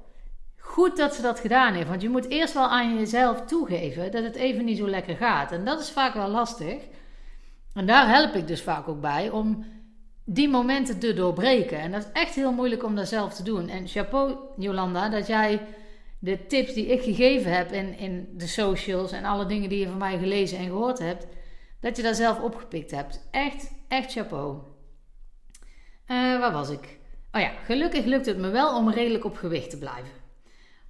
goed 0.77 0.97
dat 0.97 1.15
ze 1.15 1.21
dat 1.21 1.39
gedaan 1.39 1.74
heeft. 1.74 1.88
Want 1.88 2.01
je 2.01 2.09
moet 2.09 2.29
eerst 2.29 2.53
wel 2.53 2.67
aan 2.67 2.97
jezelf 2.97 3.41
toegeven 3.45 4.12
dat 4.12 4.24
het 4.24 4.36
even 4.36 4.65
niet 4.65 4.77
zo 4.77 4.89
lekker 4.89 5.15
gaat. 5.15 5.51
En 5.51 5.65
dat 5.65 5.79
is 5.79 5.91
vaak 5.91 6.13
wel 6.13 6.27
lastig. 6.27 6.81
En 7.74 7.86
daar 7.86 8.07
help 8.07 8.33
ik 8.33 8.47
dus 8.47 8.62
vaak 8.62 8.88
ook 8.88 9.01
bij 9.01 9.29
om 9.29 9.65
die 10.24 10.50
momenten 10.50 11.00
te 11.00 11.13
doorbreken. 11.13 11.79
En 11.79 11.91
dat 11.91 12.01
is 12.01 12.21
echt 12.21 12.36
heel 12.36 12.51
moeilijk 12.51 12.83
om 12.83 12.95
dat 12.95 13.07
zelf 13.07 13.33
te 13.33 13.43
doen. 13.43 13.69
En 13.69 13.88
chapeau, 13.88 14.36
Jolanda, 14.57 15.09
dat 15.09 15.27
jij 15.27 15.62
de 16.19 16.45
tips 16.47 16.74
die 16.74 16.86
ik 16.86 17.01
gegeven 17.01 17.51
heb 17.51 17.71
in, 17.71 17.97
in 17.97 18.29
de 18.33 18.47
socials 18.47 19.12
en 19.12 19.25
alle 19.25 19.45
dingen 19.45 19.69
die 19.69 19.79
je 19.79 19.88
van 19.88 19.97
mij 19.97 20.17
gelezen 20.17 20.57
en 20.57 20.65
gehoord 20.65 21.00
hebt, 21.00 21.27
dat 21.79 21.97
je 21.97 22.03
daar 22.03 22.15
zelf 22.15 22.39
opgepikt 22.39 22.91
hebt. 22.91 23.27
Echt, 23.31 23.71
echt 23.88 24.12
chapeau. 24.12 24.57
Uh, 26.07 26.39
waar 26.39 26.51
was 26.51 26.69
ik? 26.69 26.97
Oh 27.31 27.41
ja, 27.41 27.50
gelukkig 27.50 28.05
lukt 28.05 28.25
het 28.25 28.38
me 28.38 28.50
wel 28.50 28.75
om 28.75 28.89
redelijk 28.89 29.25
op 29.25 29.38
gewicht 29.38 29.69
te 29.69 29.77
blijven. 29.77 30.12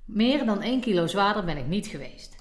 Meer 0.06 0.46
dan 0.46 0.62
1 0.62 0.80
kilo 0.82 1.08
zwaarder 1.08 1.44
ben 1.44 1.58
ik 1.58 1.68
niet 1.68 1.88
geweest. 1.88 2.36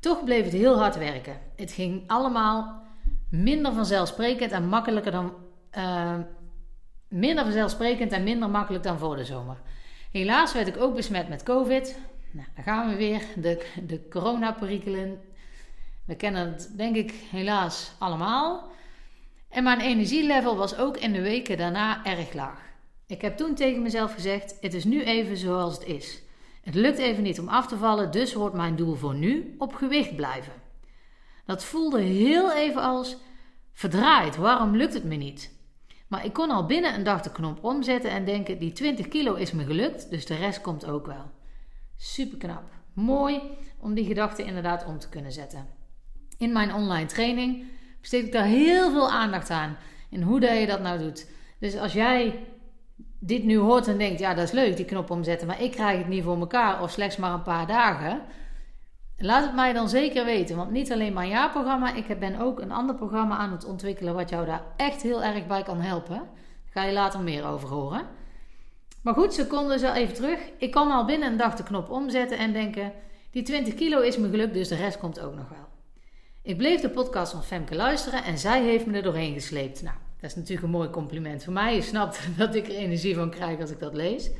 Toch 0.00 0.24
bleef 0.24 0.44
het 0.44 0.52
heel 0.52 0.78
hard 0.78 0.96
werken. 0.96 1.40
Het 1.56 1.72
ging 1.72 2.02
allemaal 2.06 2.82
minder 3.30 3.72
vanzelfsprekend 3.72 4.52
en 4.52 4.68
makkelijker 4.68 5.12
dan. 5.12 5.32
Uh, 5.78 6.18
minder 7.08 7.44
vanzelfsprekend 7.44 8.12
en 8.12 8.22
minder 8.22 8.50
makkelijk 8.50 8.84
dan 8.84 8.98
voor 8.98 9.16
de 9.16 9.24
zomer. 9.24 9.56
Helaas 10.10 10.52
werd 10.52 10.68
ik 10.68 10.76
ook 10.76 10.94
besmet 10.94 11.28
met 11.28 11.42
COVID. 11.42 11.98
Nou, 12.34 12.46
daar 12.54 12.64
gaan 12.64 12.88
we 12.88 12.96
weer. 12.96 13.22
De, 13.36 13.66
de 13.86 14.08
coronaperikelen. 14.08 15.20
We 16.06 16.14
kennen 16.14 16.52
het, 16.52 16.72
denk 16.76 16.96
ik, 16.96 17.10
helaas 17.30 17.92
allemaal. 17.98 18.70
En 19.48 19.62
mijn 19.62 19.80
energielevel 19.80 20.56
was 20.56 20.76
ook 20.76 20.96
in 20.96 21.12
de 21.12 21.20
weken 21.20 21.56
daarna 21.56 22.04
erg 22.04 22.32
laag. 22.32 22.60
Ik 23.06 23.20
heb 23.20 23.36
toen 23.36 23.54
tegen 23.54 23.82
mezelf 23.82 24.14
gezegd: 24.14 24.56
Het 24.60 24.74
is 24.74 24.84
nu 24.84 25.02
even 25.02 25.36
zoals 25.36 25.74
het 25.74 25.86
is. 25.86 26.22
Het 26.62 26.74
lukt 26.74 26.98
even 26.98 27.22
niet 27.22 27.40
om 27.40 27.48
af 27.48 27.66
te 27.66 27.76
vallen, 27.76 28.10
dus 28.10 28.34
wordt 28.34 28.54
mijn 28.54 28.76
doel 28.76 28.94
voor 28.94 29.14
nu 29.14 29.54
op 29.58 29.74
gewicht 29.74 30.16
blijven. 30.16 30.52
Dat 31.46 31.64
voelde 31.64 32.00
heel 32.00 32.52
even 32.52 32.82
als 32.82 33.16
verdraaid, 33.72 34.36
waarom 34.36 34.76
lukt 34.76 34.94
het 34.94 35.04
me 35.04 35.14
niet? 35.14 35.52
Maar 36.08 36.24
ik 36.24 36.32
kon 36.32 36.50
al 36.50 36.66
binnen 36.66 36.94
een 36.94 37.04
dag 37.04 37.20
de 37.20 37.32
knop 37.32 37.64
omzetten 37.64 38.10
en 38.10 38.24
denken: 38.24 38.58
die 38.58 38.72
20 38.72 39.08
kilo 39.08 39.34
is 39.34 39.52
me 39.52 39.64
gelukt, 39.64 40.10
dus 40.10 40.26
de 40.26 40.36
rest 40.36 40.60
komt 40.60 40.86
ook 40.86 41.06
wel. 41.06 41.42
Super 41.96 42.38
knap. 42.38 42.62
Mooi 42.92 43.42
om 43.78 43.94
die 43.94 44.06
gedachte 44.06 44.42
inderdaad 44.42 44.84
om 44.84 44.98
te 44.98 45.08
kunnen 45.08 45.32
zetten. 45.32 45.66
In 46.38 46.52
mijn 46.52 46.74
online 46.74 47.06
training 47.06 47.64
besteed 48.00 48.24
ik 48.24 48.32
daar 48.32 48.44
heel 48.44 48.90
veel 48.90 49.10
aandacht 49.10 49.50
aan. 49.50 49.76
In 50.10 50.22
hoe 50.22 50.40
dat 50.40 50.58
je 50.58 50.66
dat 50.66 50.80
nou 50.80 50.98
doet. 50.98 51.26
Dus 51.58 51.76
als 51.76 51.92
jij 51.92 52.46
dit 53.18 53.44
nu 53.44 53.56
hoort 53.56 53.88
en 53.88 53.98
denkt, 53.98 54.20
ja 54.20 54.34
dat 54.34 54.44
is 54.44 54.52
leuk, 54.52 54.76
die 54.76 54.84
knop 54.84 55.10
omzetten, 55.10 55.46
maar 55.46 55.62
ik 55.62 55.70
krijg 55.70 55.98
het 55.98 56.08
niet 56.08 56.24
voor 56.24 56.38
elkaar 56.38 56.82
of 56.82 56.90
slechts 56.90 57.16
maar 57.16 57.32
een 57.32 57.42
paar 57.42 57.66
dagen. 57.66 58.22
Laat 59.16 59.44
het 59.44 59.54
mij 59.54 59.72
dan 59.72 59.88
zeker 59.88 60.24
weten, 60.24 60.56
want 60.56 60.70
niet 60.70 60.92
alleen 60.92 61.12
mijn 61.12 61.28
jaarprogramma, 61.28 61.94
ik 61.94 62.18
ben 62.18 62.40
ook 62.40 62.60
een 62.60 62.72
ander 62.72 62.94
programma 62.94 63.36
aan 63.36 63.52
het 63.52 63.64
ontwikkelen 63.64 64.14
wat 64.14 64.28
jou 64.28 64.46
daar 64.46 64.62
echt 64.76 65.02
heel 65.02 65.22
erg 65.22 65.46
bij 65.46 65.62
kan 65.62 65.80
helpen. 65.80 66.16
Daar 66.16 66.70
ga 66.70 66.84
je 66.84 66.92
later 66.92 67.20
meer 67.20 67.46
over 67.46 67.68
horen. 67.68 68.06
Maar 69.04 69.14
goed, 69.14 69.34
seconde 69.34 69.78
zo 69.78 69.92
even 69.92 70.14
terug. 70.14 70.38
Ik 70.58 70.70
kan 70.70 70.90
al 70.90 71.04
binnen 71.04 71.30
een 71.30 71.36
dag 71.36 71.54
de 71.54 71.62
knop 71.62 71.90
omzetten 71.90 72.38
en 72.38 72.52
denken, 72.52 72.92
die 73.30 73.42
20 73.42 73.74
kilo 73.74 74.00
is 74.00 74.16
me 74.16 74.30
gelukt, 74.30 74.54
dus 74.54 74.68
de 74.68 74.76
rest 74.76 74.98
komt 74.98 75.20
ook 75.20 75.34
nog 75.34 75.48
wel. 75.48 75.68
Ik 76.42 76.56
bleef 76.56 76.80
de 76.80 76.90
podcast 76.90 77.32
van 77.32 77.44
Femke 77.44 77.74
luisteren 77.74 78.24
en 78.24 78.38
zij 78.38 78.62
heeft 78.62 78.86
me 78.86 78.96
er 78.96 79.02
doorheen 79.02 79.32
gesleept. 79.32 79.82
Nou, 79.82 79.96
dat 80.20 80.30
is 80.30 80.36
natuurlijk 80.36 80.66
een 80.66 80.72
mooi 80.72 80.90
compliment 80.90 81.44
voor 81.44 81.52
mij. 81.52 81.74
Je 81.74 81.82
snapt 81.82 82.20
dat 82.38 82.54
ik 82.54 82.66
er 82.66 82.74
energie 82.74 83.14
van 83.14 83.30
krijg 83.30 83.60
als 83.60 83.70
ik 83.70 83.80
dat 83.80 83.94
lees. 83.94 84.30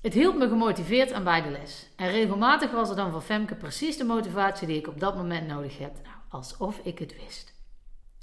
Het 0.00 0.14
hield 0.14 0.38
me 0.38 0.48
gemotiveerd 0.48 1.12
aan 1.12 1.24
beide 1.24 1.50
les. 1.50 1.88
En 1.96 2.10
regelmatig 2.10 2.70
was 2.70 2.90
er 2.90 2.96
dan 2.96 3.10
van 3.10 3.22
Femke 3.22 3.54
precies 3.54 3.96
de 3.96 4.04
motivatie 4.04 4.66
die 4.66 4.78
ik 4.78 4.88
op 4.88 5.00
dat 5.00 5.16
moment 5.16 5.46
nodig 5.46 5.78
heb. 5.78 5.92
Nou, 6.02 6.16
alsof 6.28 6.80
ik 6.82 6.98
het 6.98 7.14
wist. 7.22 7.54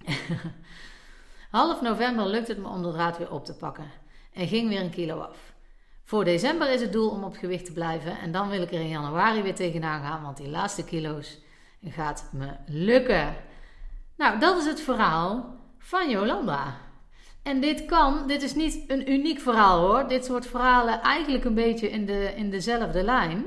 Half 1.52 1.82
november 1.82 2.28
lukt 2.28 2.48
het 2.48 2.58
me 2.58 2.68
om 2.68 2.84
de 2.84 2.92
draad 2.92 3.18
weer 3.18 3.32
op 3.32 3.46
te 3.46 3.54
pakken. 3.54 4.01
En 4.34 4.48
ging 4.48 4.70
weer 4.70 4.82
een 4.82 4.90
kilo 4.90 5.20
af. 5.20 5.54
Voor 6.04 6.24
december 6.24 6.72
is 6.72 6.82
het 6.82 6.92
doel 6.92 7.10
om 7.10 7.24
op 7.24 7.36
gewicht 7.36 7.66
te 7.66 7.74
blijven. 7.74 8.20
En 8.20 8.32
dan 8.32 8.50
wil 8.50 8.62
ik 8.62 8.72
er 8.72 8.80
in 8.80 8.90
januari 8.90 9.42
weer 9.42 9.56
tegenaan 9.56 10.02
gaan. 10.02 10.22
Want 10.22 10.38
die 10.38 10.50
laatste 10.50 10.84
kilo's 10.84 11.38
gaat 11.84 12.30
me 12.32 12.48
lukken. 12.66 13.36
Nou, 14.18 14.40
dat 14.40 14.58
is 14.58 14.66
het 14.66 14.82
verhaal 14.82 15.56
van 15.78 16.10
Jolanda. 16.10 16.78
En 17.44 17.62
dit 17.62 17.86
kan, 17.86 18.28
dit 18.28 18.42
is 18.42 18.56
niet 18.56 18.84
een 18.88 19.12
uniek 19.12 19.40
verhaal 19.40 19.80
hoor. 19.80 20.08
Dit 20.08 20.26
soort 20.26 20.48
verhalen 20.48 21.02
eigenlijk 21.02 21.44
een 21.44 21.54
beetje 21.54 21.90
in, 21.90 22.06
de, 22.06 22.34
in 22.36 22.50
dezelfde 22.50 23.04
lijn. 23.04 23.46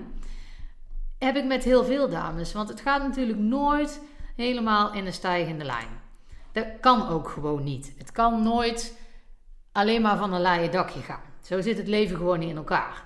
Heb 1.19 1.37
ik 1.37 1.45
met 1.45 1.65
heel 1.65 1.85
veel 1.85 2.09
dames. 2.09 2.53
Want 2.53 2.69
het 2.69 2.81
gaat 2.81 3.03
natuurlijk 3.03 3.39
nooit 3.39 4.01
helemaal 4.37 4.93
in 4.93 5.07
een 5.07 5.13
stijgende 5.13 5.65
lijn. 5.65 5.89
Dat 6.53 6.67
kan 6.81 7.09
ook 7.09 7.29
gewoon 7.29 7.65
niet. 7.65 7.95
Het 7.99 8.13
kan 8.13 8.43
nooit 8.43 8.99
alleen 9.75 10.03
maar 10.03 10.17
van 10.17 10.33
een 10.33 10.41
laaie 10.41 10.69
dakje 10.69 11.01
gaan. 11.01 11.21
Zo 11.43 11.61
zit 11.61 11.77
het 11.77 11.89
leven 11.89 12.17
gewoon 12.17 12.39
niet 12.39 12.51
in 12.51 12.57
elkaar. 12.57 13.05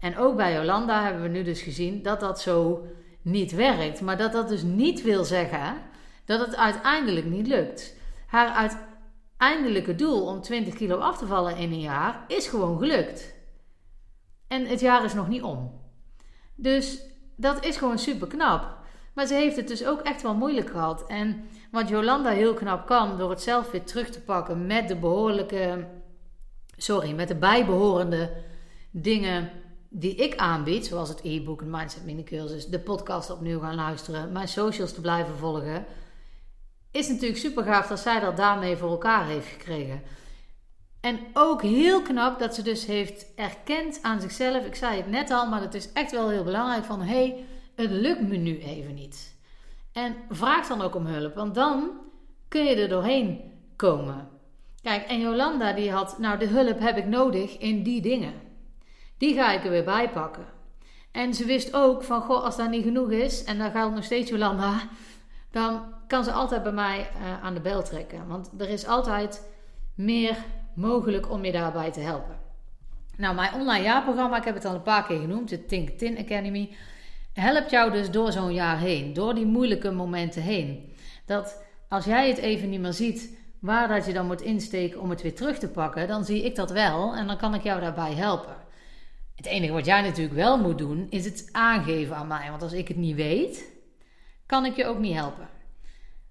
En 0.00 0.18
ook 0.18 0.36
bij 0.36 0.54
Jolanda 0.54 1.02
hebben 1.02 1.22
we 1.22 1.28
nu 1.28 1.42
dus 1.42 1.62
gezien 1.62 2.02
dat 2.02 2.20
dat 2.20 2.40
zo 2.40 2.86
niet 3.22 3.52
werkt. 3.52 4.00
Maar 4.00 4.16
dat 4.16 4.32
dat 4.32 4.48
dus 4.48 4.62
niet 4.62 5.02
wil 5.02 5.24
zeggen 5.24 5.76
dat 6.24 6.40
het 6.40 6.56
uiteindelijk 6.56 7.26
niet 7.26 7.46
lukt. 7.46 7.94
Haar 8.26 8.70
uiteindelijke 9.38 9.94
doel 9.94 10.26
om 10.26 10.40
20 10.40 10.74
kilo 10.74 10.96
af 10.96 11.18
te 11.18 11.26
vallen 11.26 11.56
in 11.56 11.72
een 11.72 11.80
jaar 11.80 12.24
is 12.26 12.48
gewoon 12.48 12.78
gelukt. 12.78 13.34
En 14.48 14.66
het 14.66 14.80
jaar 14.80 15.04
is 15.04 15.14
nog 15.14 15.28
niet 15.28 15.42
om. 15.42 15.80
Dus 16.54 17.02
dat 17.36 17.64
is 17.64 17.76
gewoon 17.76 17.98
super 17.98 18.28
knap. 18.28 18.78
Maar 19.14 19.26
ze 19.26 19.34
heeft 19.34 19.56
het 19.56 19.68
dus 19.68 19.86
ook 19.86 20.00
echt 20.00 20.22
wel 20.22 20.34
moeilijk 20.34 20.70
gehad. 20.70 21.06
En 21.06 21.44
wat 21.70 21.88
Jolanda 21.88 22.30
heel 22.30 22.54
knap 22.54 22.86
kan, 22.86 23.18
door 23.18 23.30
het 23.30 23.42
zelf 23.42 23.70
weer 23.70 23.84
terug 23.84 24.10
te 24.10 24.20
pakken 24.20 24.66
met 24.66 24.88
de 24.88 24.96
behoorlijke, 24.96 25.86
sorry, 26.82 27.12
met 27.12 27.28
de 27.28 27.34
bijbehorende 27.34 28.30
dingen 28.90 29.50
die 29.88 30.14
ik 30.14 30.36
aanbied, 30.36 30.86
zoals 30.86 31.08
het 31.08 31.20
e-book, 31.22 31.60
een 31.60 31.70
mindset 31.70 32.04
mini 32.04 32.24
cursus, 32.24 32.66
de 32.66 32.80
podcast 32.80 33.30
opnieuw 33.30 33.60
gaan 33.60 33.74
luisteren, 33.74 34.32
mijn 34.32 34.48
socials 34.48 34.92
te 34.92 35.00
blijven 35.00 35.36
volgen, 35.36 35.84
is 36.90 37.08
natuurlijk 37.08 37.38
super 37.38 37.64
gaaf 37.64 37.86
dat 37.86 38.00
zij 38.00 38.20
dat 38.20 38.36
daarmee 38.36 38.76
voor 38.76 38.90
elkaar 38.90 39.26
heeft 39.26 39.46
gekregen. 39.46 40.02
En 41.00 41.18
ook 41.32 41.62
heel 41.62 42.02
knap 42.02 42.38
dat 42.38 42.54
ze 42.54 42.62
dus 42.62 42.86
heeft 42.86 43.26
erkend 43.36 43.98
aan 44.02 44.20
zichzelf. 44.20 44.66
Ik 44.66 44.74
zei 44.74 44.96
het 44.96 45.10
net 45.10 45.30
al, 45.30 45.48
maar 45.48 45.60
het 45.60 45.74
is 45.74 45.92
echt 45.92 46.10
wel 46.10 46.28
heel 46.28 46.44
belangrijk 46.44 46.84
van 46.84 47.00
hé, 47.00 47.06
hey, 47.06 47.44
het 47.74 47.90
lukt 47.90 48.28
me 48.28 48.36
nu 48.36 48.58
even 48.58 48.94
niet. 48.94 49.36
En 49.92 50.16
vraag 50.28 50.66
dan 50.66 50.82
ook 50.82 50.94
om 50.94 51.06
hulp, 51.06 51.34
want 51.34 51.54
dan 51.54 51.90
kun 52.48 52.64
je 52.64 52.74
er 52.74 52.88
doorheen 52.88 53.40
komen. 53.76 54.28
Kijk, 54.82 55.06
en 55.06 55.20
Jolanda 55.20 55.72
die 55.72 55.90
had, 55.90 56.18
nou 56.18 56.38
de 56.38 56.46
hulp 56.46 56.80
heb 56.80 56.96
ik 56.96 57.06
nodig 57.06 57.58
in 57.58 57.82
die 57.82 58.00
dingen. 58.00 58.32
Die 59.18 59.34
ga 59.34 59.52
ik 59.52 59.64
er 59.64 59.70
weer 59.70 59.84
bij 59.84 60.10
pakken. 60.10 60.46
En 61.12 61.34
ze 61.34 61.44
wist 61.44 61.74
ook 61.74 62.02
van, 62.02 62.22
goh, 62.22 62.44
als 62.44 62.56
dat 62.56 62.70
niet 62.70 62.84
genoeg 62.84 63.10
is, 63.10 63.44
en 63.44 63.58
dan 63.58 63.70
gaat 63.70 63.94
nog 63.94 64.04
steeds 64.04 64.30
Jolanda, 64.30 64.80
dan 65.50 65.94
kan 66.06 66.24
ze 66.24 66.32
altijd 66.32 66.62
bij 66.62 66.72
mij 66.72 66.98
uh, 66.98 67.44
aan 67.44 67.54
de 67.54 67.60
bel 67.60 67.82
trekken. 67.82 68.26
Want 68.26 68.50
er 68.58 68.68
is 68.68 68.86
altijd 68.86 69.48
meer 69.94 70.36
mogelijk 70.74 71.30
om 71.30 71.44
je 71.44 71.52
daarbij 71.52 71.90
te 71.90 72.00
helpen. 72.00 72.38
Nou, 73.16 73.34
mijn 73.34 73.54
online 73.54 73.84
jaarprogramma, 73.84 74.36
ik 74.36 74.44
heb 74.44 74.54
het 74.54 74.64
al 74.64 74.74
een 74.74 74.82
paar 74.82 75.06
keer 75.06 75.20
genoemd, 75.20 75.48
de 75.48 75.66
Think 75.66 75.88
Tin 75.88 76.18
Academy, 76.18 76.76
helpt 77.32 77.70
jou 77.70 77.90
dus 77.90 78.10
door 78.10 78.32
zo'n 78.32 78.54
jaar 78.54 78.78
heen, 78.78 79.12
door 79.12 79.34
die 79.34 79.46
moeilijke 79.46 79.90
momenten 79.90 80.42
heen. 80.42 80.92
Dat 81.26 81.62
als 81.88 82.04
jij 82.04 82.28
het 82.28 82.38
even 82.38 82.70
niet 82.70 82.80
meer 82.80 82.92
ziet 82.92 83.38
waar 83.60 83.88
dat 83.88 84.06
je 84.06 84.12
dan 84.12 84.26
moet 84.26 84.42
insteken 84.42 85.00
om 85.00 85.10
het 85.10 85.22
weer 85.22 85.34
terug 85.34 85.58
te 85.58 85.68
pakken, 85.68 86.08
dan 86.08 86.24
zie 86.24 86.44
ik 86.44 86.54
dat 86.54 86.70
wel 86.70 87.14
en 87.14 87.26
dan 87.26 87.36
kan 87.36 87.54
ik 87.54 87.62
jou 87.62 87.80
daarbij 87.80 88.12
helpen. 88.12 88.56
Het 89.34 89.46
enige 89.46 89.72
wat 89.72 89.84
jij 89.84 90.02
natuurlijk 90.02 90.34
wel 90.34 90.58
moet 90.58 90.78
doen, 90.78 91.06
is 91.10 91.24
het 91.24 91.48
aangeven 91.52 92.16
aan 92.16 92.26
mij. 92.26 92.50
Want 92.50 92.62
als 92.62 92.72
ik 92.72 92.88
het 92.88 92.96
niet 92.96 93.16
weet, 93.16 93.64
kan 94.46 94.64
ik 94.64 94.76
je 94.76 94.86
ook 94.86 94.98
niet 94.98 95.14
helpen. 95.14 95.48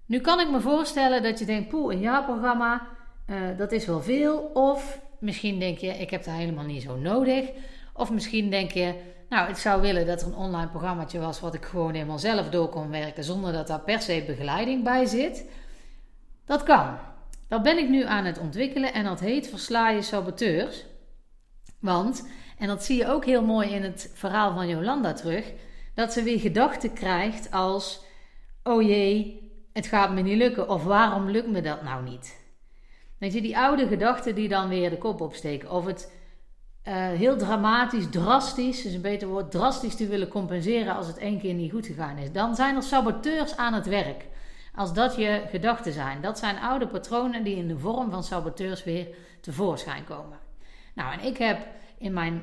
Nu 0.06 0.20
kan 0.20 0.40
ik 0.40 0.50
me 0.50 0.60
voorstellen 0.60 1.22
dat 1.22 1.38
je 1.38 1.44
denkt, 1.44 1.68
poeh, 1.68 1.94
een 1.94 2.00
jaarprogramma, 2.00 2.86
uh, 3.26 3.36
dat 3.56 3.72
is 3.72 3.86
wel 3.86 4.02
veel. 4.02 4.38
Of 4.54 5.00
misschien 5.18 5.58
denk 5.58 5.78
je, 5.78 5.88
ik 5.88 6.10
heb 6.10 6.24
dat 6.24 6.34
helemaal 6.34 6.64
niet 6.64 6.82
zo 6.82 6.96
nodig. 6.96 7.50
Of 7.92 8.10
misschien 8.10 8.50
denk 8.50 8.70
je, 8.70 8.94
nou, 9.28 9.48
ik 9.48 9.56
zou 9.56 9.80
willen 9.80 10.06
dat 10.06 10.20
er 10.20 10.26
een 10.26 10.34
online 10.34 10.68
programmaatje 10.68 11.18
was 11.18 11.40
wat 11.40 11.54
ik 11.54 11.64
gewoon 11.64 11.94
helemaal 11.94 12.18
zelf 12.18 12.48
door 12.48 12.68
kon 12.68 12.90
werken 12.90 13.24
zonder 13.24 13.52
dat 13.52 13.66
daar 13.66 13.80
per 13.80 14.00
se 14.00 14.24
begeleiding 14.26 14.84
bij 14.84 15.06
zit. 15.06 15.44
Dat 16.44 16.62
kan. 16.62 16.96
Dat 17.50 17.62
ben 17.62 17.78
ik 17.78 17.88
nu 17.88 18.04
aan 18.04 18.24
het 18.24 18.38
ontwikkelen 18.38 18.92
en 18.92 19.04
dat 19.04 19.20
heet 19.20 19.48
Versla 19.48 19.88
je 19.88 20.02
saboteurs. 20.02 20.84
Want 21.80 22.28
en 22.58 22.66
dat 22.66 22.84
zie 22.84 22.96
je 22.96 23.08
ook 23.08 23.24
heel 23.24 23.44
mooi 23.44 23.70
in 23.70 23.82
het 23.82 24.10
verhaal 24.14 24.54
van 24.54 24.68
Jolanda 24.68 25.12
terug. 25.12 25.52
Dat 25.94 26.12
ze 26.12 26.22
weer 26.22 26.40
gedachten 26.40 26.92
krijgt 26.92 27.50
als: 27.50 28.04
oh 28.62 28.82
jee, 28.82 29.50
het 29.72 29.86
gaat 29.86 30.12
me 30.12 30.20
niet 30.20 30.36
lukken. 30.36 30.68
Of 30.68 30.84
waarom 30.84 31.30
lukt 31.30 31.50
me 31.50 31.60
dat 31.60 31.82
nou 31.82 32.02
niet? 32.02 32.40
Weet 33.18 33.32
je, 33.32 33.40
die 33.40 33.58
oude 33.58 33.86
gedachten 33.86 34.34
die 34.34 34.48
dan 34.48 34.68
weer 34.68 34.90
de 34.90 34.98
kop 34.98 35.20
opsteken. 35.20 35.70
Of 35.70 35.86
het 35.86 36.12
uh, 36.88 36.94
heel 36.94 37.36
dramatisch, 37.36 38.10
drastisch, 38.10 38.84
is 38.84 38.94
een 38.94 39.00
beter 39.00 39.28
woord, 39.28 39.50
drastisch 39.50 39.96
te 39.96 40.06
willen 40.06 40.28
compenseren 40.28 40.96
als 40.96 41.06
het 41.06 41.18
één 41.18 41.40
keer 41.40 41.54
niet 41.54 41.72
goed 41.72 41.86
gegaan 41.86 42.16
is. 42.16 42.32
Dan 42.32 42.54
zijn 42.54 42.76
er 42.76 42.82
saboteurs 42.82 43.56
aan 43.56 43.74
het 43.74 43.86
werk. 43.86 44.26
Als 44.80 44.92
dat 44.92 45.16
je 45.16 45.42
gedachten 45.50 45.92
zijn. 45.92 46.20
Dat 46.20 46.38
zijn 46.38 46.58
oude 46.58 46.86
patronen 46.86 47.44
die 47.44 47.56
in 47.56 47.68
de 47.68 47.78
vorm 47.78 48.10
van 48.10 48.24
saboteurs 48.24 48.84
weer 48.84 49.06
tevoorschijn 49.40 50.04
komen. 50.04 50.38
Nou, 50.94 51.12
en 51.12 51.24
ik 51.24 51.36
heb 51.36 51.66
in 51.98 52.12
mijn 52.12 52.42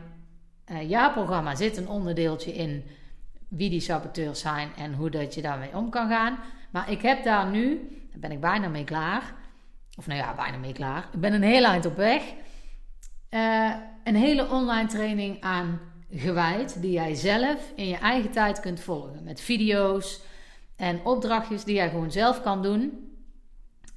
uh, 0.72 0.90
jaarprogramma 0.90 1.56
zit 1.56 1.78
een 1.78 1.88
onderdeeltje 1.88 2.54
in 2.54 2.86
wie 3.48 3.70
die 3.70 3.80
saboteurs 3.80 4.40
zijn 4.40 4.70
en 4.76 4.94
hoe 4.94 5.10
dat 5.10 5.34
je 5.34 5.42
daarmee 5.42 5.76
om 5.76 5.90
kan 5.90 6.10
gaan. 6.10 6.38
Maar 6.72 6.92
ik 6.92 7.02
heb 7.02 7.24
daar 7.24 7.50
nu, 7.50 7.90
daar 8.12 8.20
ben 8.20 8.32
ik 8.32 8.40
bijna 8.40 8.68
mee 8.68 8.84
klaar. 8.84 9.34
Of 9.96 10.08
nou 10.08 10.20
ja, 10.20 10.36
bijna 10.36 10.58
mee 10.58 10.74
klaar. 10.74 11.08
Ik 11.14 11.20
ben 11.20 11.34
een 11.34 11.44
heel 11.44 11.64
eind 11.64 11.86
op 11.86 11.96
weg. 11.96 12.24
Uh, 13.30 13.74
een 14.04 14.16
hele 14.16 14.50
online 14.50 14.88
training 14.88 15.42
aan 15.42 15.80
gewijd, 16.12 16.82
die 16.82 16.92
jij 16.92 17.16
zelf 17.16 17.72
in 17.76 17.88
je 17.88 17.98
eigen 17.98 18.32
tijd 18.32 18.60
kunt 18.60 18.80
volgen. 18.80 19.24
Met 19.24 19.42
video's 19.42 20.22
en 20.78 21.06
opdrachtjes 21.06 21.64
die 21.64 21.76
jij 21.76 21.90
gewoon 21.90 22.12
zelf 22.12 22.42
kan 22.42 22.62
doen. 22.62 23.12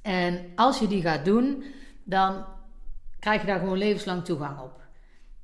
En 0.01 0.51
als 0.55 0.79
je 0.79 0.87
die 0.87 1.01
gaat 1.01 1.25
doen, 1.25 1.63
dan 2.03 2.45
krijg 3.19 3.41
je 3.41 3.47
daar 3.47 3.59
gewoon 3.59 3.77
levenslang 3.77 4.25
toegang 4.25 4.59
op. 4.59 4.81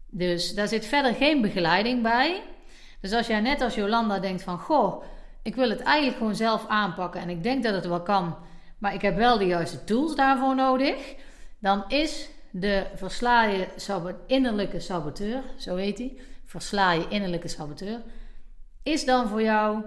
Dus 0.10 0.54
daar 0.56 0.68
zit 0.68 0.86
verder 0.86 1.14
geen 1.14 1.42
begeleiding 1.42 2.02
bij. 2.04 2.44
Dus 3.02 3.14
als 3.14 3.28
jij 3.28 3.40
net 3.40 3.62
als 3.62 3.76
Jolanda 3.76 4.20
denkt 4.20 4.44
van... 4.44 4.60
Goh, 4.60 5.04
ik 5.42 5.56
wil 5.56 5.70
het 5.70 5.82
eigenlijk 5.82 6.18
gewoon 6.18 6.36
zelf 6.36 6.68
aanpakken 6.68 7.22
en 7.22 7.30
ik 7.30 7.44
denk 7.44 7.64
dat 7.64 7.74
het 7.74 7.86
wel 7.86 8.02
kan... 8.02 8.38
maar 8.78 8.94
ik 8.94 9.02
heb 9.02 9.16
wel 9.16 9.38
de 9.38 9.46
juiste 9.46 9.84
tools 9.84 10.16
daarvoor 10.16 10.56
nodig... 10.56 11.16
dan 11.60 11.84
is 11.88 12.30
de 12.52 12.86
versla 12.96 13.44
je 13.44 14.16
innerlijke 14.28 14.80
saboteur, 14.80 15.44
zo 15.58 15.76
heet 15.76 15.98
hij... 15.98 16.20
versla 16.46 16.92
je 16.92 17.08
innerlijke 17.10 17.48
saboteur... 17.48 18.02
is 18.84 19.06
dan 19.06 19.28
voor 19.28 19.42
jou 19.42 19.84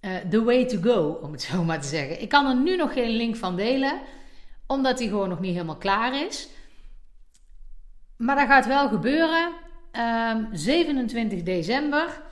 uh, 0.00 0.16
the 0.30 0.44
way 0.44 0.66
to 0.66 0.78
go, 0.80 1.18
om 1.22 1.32
het 1.32 1.42
zo 1.52 1.64
maar 1.64 1.80
te 1.80 1.88
zeggen. 1.88 2.22
Ik 2.22 2.28
kan 2.28 2.46
er 2.46 2.56
nu 2.56 2.76
nog 2.76 2.92
geen 2.92 3.10
link 3.10 3.36
van 3.36 3.56
delen... 3.56 4.00
omdat 4.66 4.98
hij 4.98 5.08
gewoon 5.08 5.28
nog 5.28 5.40
niet 5.40 5.52
helemaal 5.52 5.76
klaar 5.76 6.26
is... 6.26 6.48
Maar 8.18 8.36
dat 8.36 8.46
gaat 8.46 8.66
wel 8.66 8.88
gebeuren. 8.88 9.46
Um, 9.46 9.52
ehm, 9.90 10.44
27 10.52 11.42
december, 11.42 12.22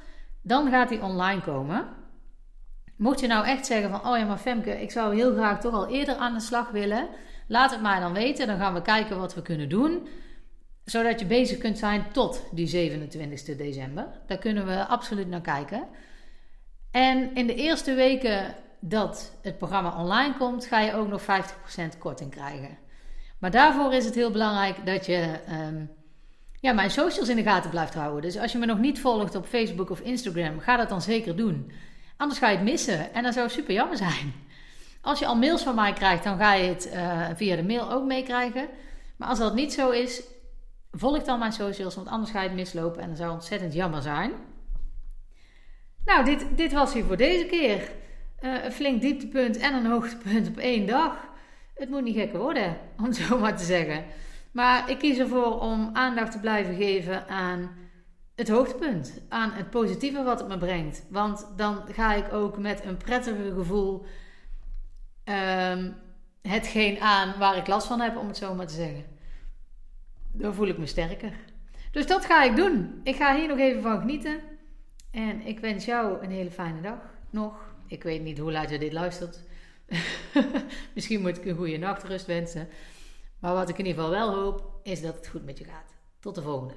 dan 0.43 0.71
gaat 0.71 0.89
hij 0.89 1.01
online 1.01 1.41
komen. 1.41 1.89
Mocht 2.97 3.21
je 3.21 3.27
nou 3.27 3.47
echt 3.47 3.67
zeggen 3.67 3.91
van, 3.91 4.07
oh 4.07 4.19
ja, 4.19 4.25
maar 4.25 4.39
Femke, 4.39 4.81
ik 4.83 4.91
zou 4.91 5.15
heel 5.15 5.33
graag 5.33 5.61
toch 5.61 5.75
al 5.75 5.89
eerder 5.89 6.15
aan 6.15 6.35
de 6.35 6.41
slag 6.41 6.71
willen. 6.71 7.09
Laat 7.49 7.71
het 7.71 7.83
mij 7.83 8.01
dan 8.01 8.13
weten, 8.13 8.47
dan 8.47 8.59
gaan 8.59 8.75
we 8.75 8.83
kijken 8.83 9.19
wat 9.19 9.35
we 9.35 9.43
kunnen 9.43 9.69
doen. 9.69 10.09
Zodat 10.85 11.21
je 11.21 11.27
bezig 11.27 11.59
kunt 11.59 11.79
zijn 11.79 12.05
tot 12.13 12.49
die 12.53 12.67
27 12.67 13.57
december. 13.57 14.07
Daar 14.27 14.39
kunnen 14.39 14.67
we 14.67 14.87
absoluut 14.87 15.29
naar 15.29 15.41
kijken. 15.41 15.83
En 16.97 17.35
in 17.35 17.47
de 17.47 17.55
eerste 17.55 17.95
weken 17.95 18.55
dat 18.81 19.33
het 19.43 19.59
programma 19.59 20.01
online 20.01 20.37
komt, 20.37 20.67
ga 20.67 20.81
je 20.81 20.95
ook 20.95 21.09
nog 21.09 21.23
50% 21.23 21.25
korting 21.99 22.31
krijgen. 22.31 22.79
Maar 23.39 23.51
daarvoor 23.51 23.95
is 23.95 24.05
het 24.05 24.15
heel 24.15 24.31
belangrijk 24.31 24.87
dat 24.87 25.07
je 25.07 25.39
um, 25.69 25.91
ja, 26.61 26.73
mijn 26.73 26.91
socials 26.91 27.29
in 27.29 27.37
de 27.37 27.43
gaten 27.43 27.71
blijft 27.71 27.95
houden. 27.95 28.23
Dus 28.23 28.39
als 28.39 28.53
je 28.53 28.59
me 28.59 28.67
nog 28.67 28.79
niet 28.79 29.01
volgt 29.01 29.35
op 29.35 29.47
Facebook 29.47 29.91
of 29.91 30.01
Instagram, 30.01 30.61
ga 30.61 30.77
dat 30.77 30.89
dan 30.89 31.03
zeker 31.03 31.37
doen. 31.37 31.73
Anders 32.17 32.39
ga 32.39 32.49
je 32.49 32.57
het 32.57 32.65
missen 32.65 33.15
en 33.15 33.23
dat 33.23 33.35
zou 33.35 33.49
super 33.49 33.75
jammer 33.75 33.97
zijn. 33.97 34.35
Als 35.01 35.19
je 35.19 35.27
al 35.27 35.37
mails 35.37 35.63
van 35.63 35.75
mij 35.75 35.93
krijgt, 35.93 36.25
dan 36.25 36.39
ga 36.39 36.55
je 36.55 36.69
het 36.69 36.91
uh, 36.95 37.27
via 37.35 37.57
de 37.57 37.65
mail 37.65 37.93
ook 37.93 38.05
meekrijgen. 38.05 38.69
Maar 39.17 39.29
als 39.29 39.39
dat 39.39 39.55
niet 39.55 39.73
zo 39.73 39.91
is, 39.91 40.23
volg 40.93 41.23
dan 41.23 41.39
mijn 41.39 41.53
socials, 41.53 41.95
want 41.95 42.09
anders 42.09 42.31
ga 42.31 42.43
je 42.43 42.49
het 42.49 42.57
mislopen 42.57 43.03
en 43.03 43.09
dat 43.09 43.19
zou 43.19 43.33
ontzettend 43.33 43.73
jammer 43.73 44.03
zijn. 44.03 44.33
Nou, 46.07 46.25
dit, 46.25 46.47
dit 46.55 46.73
was 46.73 46.93
hier 46.93 47.05
voor 47.05 47.17
deze 47.17 47.47
keer. 47.47 47.91
Uh, 48.41 48.65
een 48.65 48.73
flink 48.73 49.01
dieptepunt 49.01 49.57
en 49.57 49.75
een 49.75 49.87
hoogtepunt 49.87 50.49
op 50.49 50.57
één 50.57 50.87
dag. 50.87 51.29
Het 51.75 51.89
moet 51.89 52.03
niet 52.03 52.17
gekker 52.17 52.39
worden, 52.39 52.77
om 52.99 53.05
het 53.05 53.17
zo 53.17 53.39
maar 53.39 53.57
te 53.57 53.65
zeggen. 53.65 54.05
Maar 54.51 54.91
ik 54.91 54.99
kies 54.99 55.19
ervoor 55.19 55.61
om 55.61 55.91
aandacht 55.93 56.33
te 56.33 56.41
blijven 56.41 56.75
geven 56.75 57.29
aan 57.29 57.71
het 58.35 58.49
hoogtepunt. 58.49 59.23
Aan 59.29 59.51
het 59.51 59.71
positieve 59.71 60.23
wat 60.23 60.39
het 60.39 60.49
me 60.49 60.59
brengt. 60.59 61.07
Want 61.11 61.49
dan 61.57 61.83
ga 61.93 62.15
ik 62.15 62.33
ook 62.33 62.59
met 62.59 62.85
een 62.85 62.97
prettiger 62.97 63.53
gevoel 63.53 64.07
um, 65.25 65.97
hetgeen 66.43 67.01
aan 67.01 67.39
waar 67.39 67.57
ik 67.57 67.67
last 67.67 67.87
van 67.87 68.01
heb, 68.01 68.17
om 68.17 68.27
het 68.27 68.37
zo 68.37 68.55
maar 68.55 68.67
te 68.67 68.75
zeggen. 68.75 69.05
Dan 70.33 70.55
voel 70.55 70.67
ik 70.67 70.79
me 70.79 70.87
sterker. 70.87 71.33
Dus 71.91 72.07
dat 72.07 72.25
ga 72.25 72.43
ik 72.43 72.57
doen. 72.57 73.01
Ik 73.03 73.17
ga 73.17 73.37
hier 73.37 73.49
nog 73.49 73.59
even 73.59 73.83
van 73.83 74.01
genieten. 74.01 74.41
En 75.17 75.47
ik 75.47 75.61
wens 75.61 75.85
jou 75.85 76.25
een 76.25 76.31
hele 76.31 76.51
fijne 76.51 76.81
dag 76.81 76.99
nog. 77.31 77.75
Ik 77.87 78.03
weet 78.03 78.23
niet 78.23 78.39
hoe 78.39 78.53
laat 78.53 78.71
je 78.71 78.79
dit 78.79 78.93
luistert. 78.93 79.43
Misschien 80.95 81.21
moet 81.21 81.37
ik 81.37 81.45
een 81.45 81.57
goede 81.57 81.77
nachtrust 81.77 82.27
wensen. 82.27 82.69
Maar 83.39 83.55
wat 83.55 83.69
ik 83.69 83.79
in 83.79 83.87
ieder 83.87 84.03
geval 84.03 84.19
wel 84.19 84.35
hoop, 84.35 84.81
is 84.83 85.03
dat 85.03 85.15
het 85.15 85.27
goed 85.27 85.45
met 85.45 85.59
je 85.59 85.65
gaat. 85.65 85.95
Tot 86.21 86.35
de 86.35 86.43
volgende. 86.43 86.75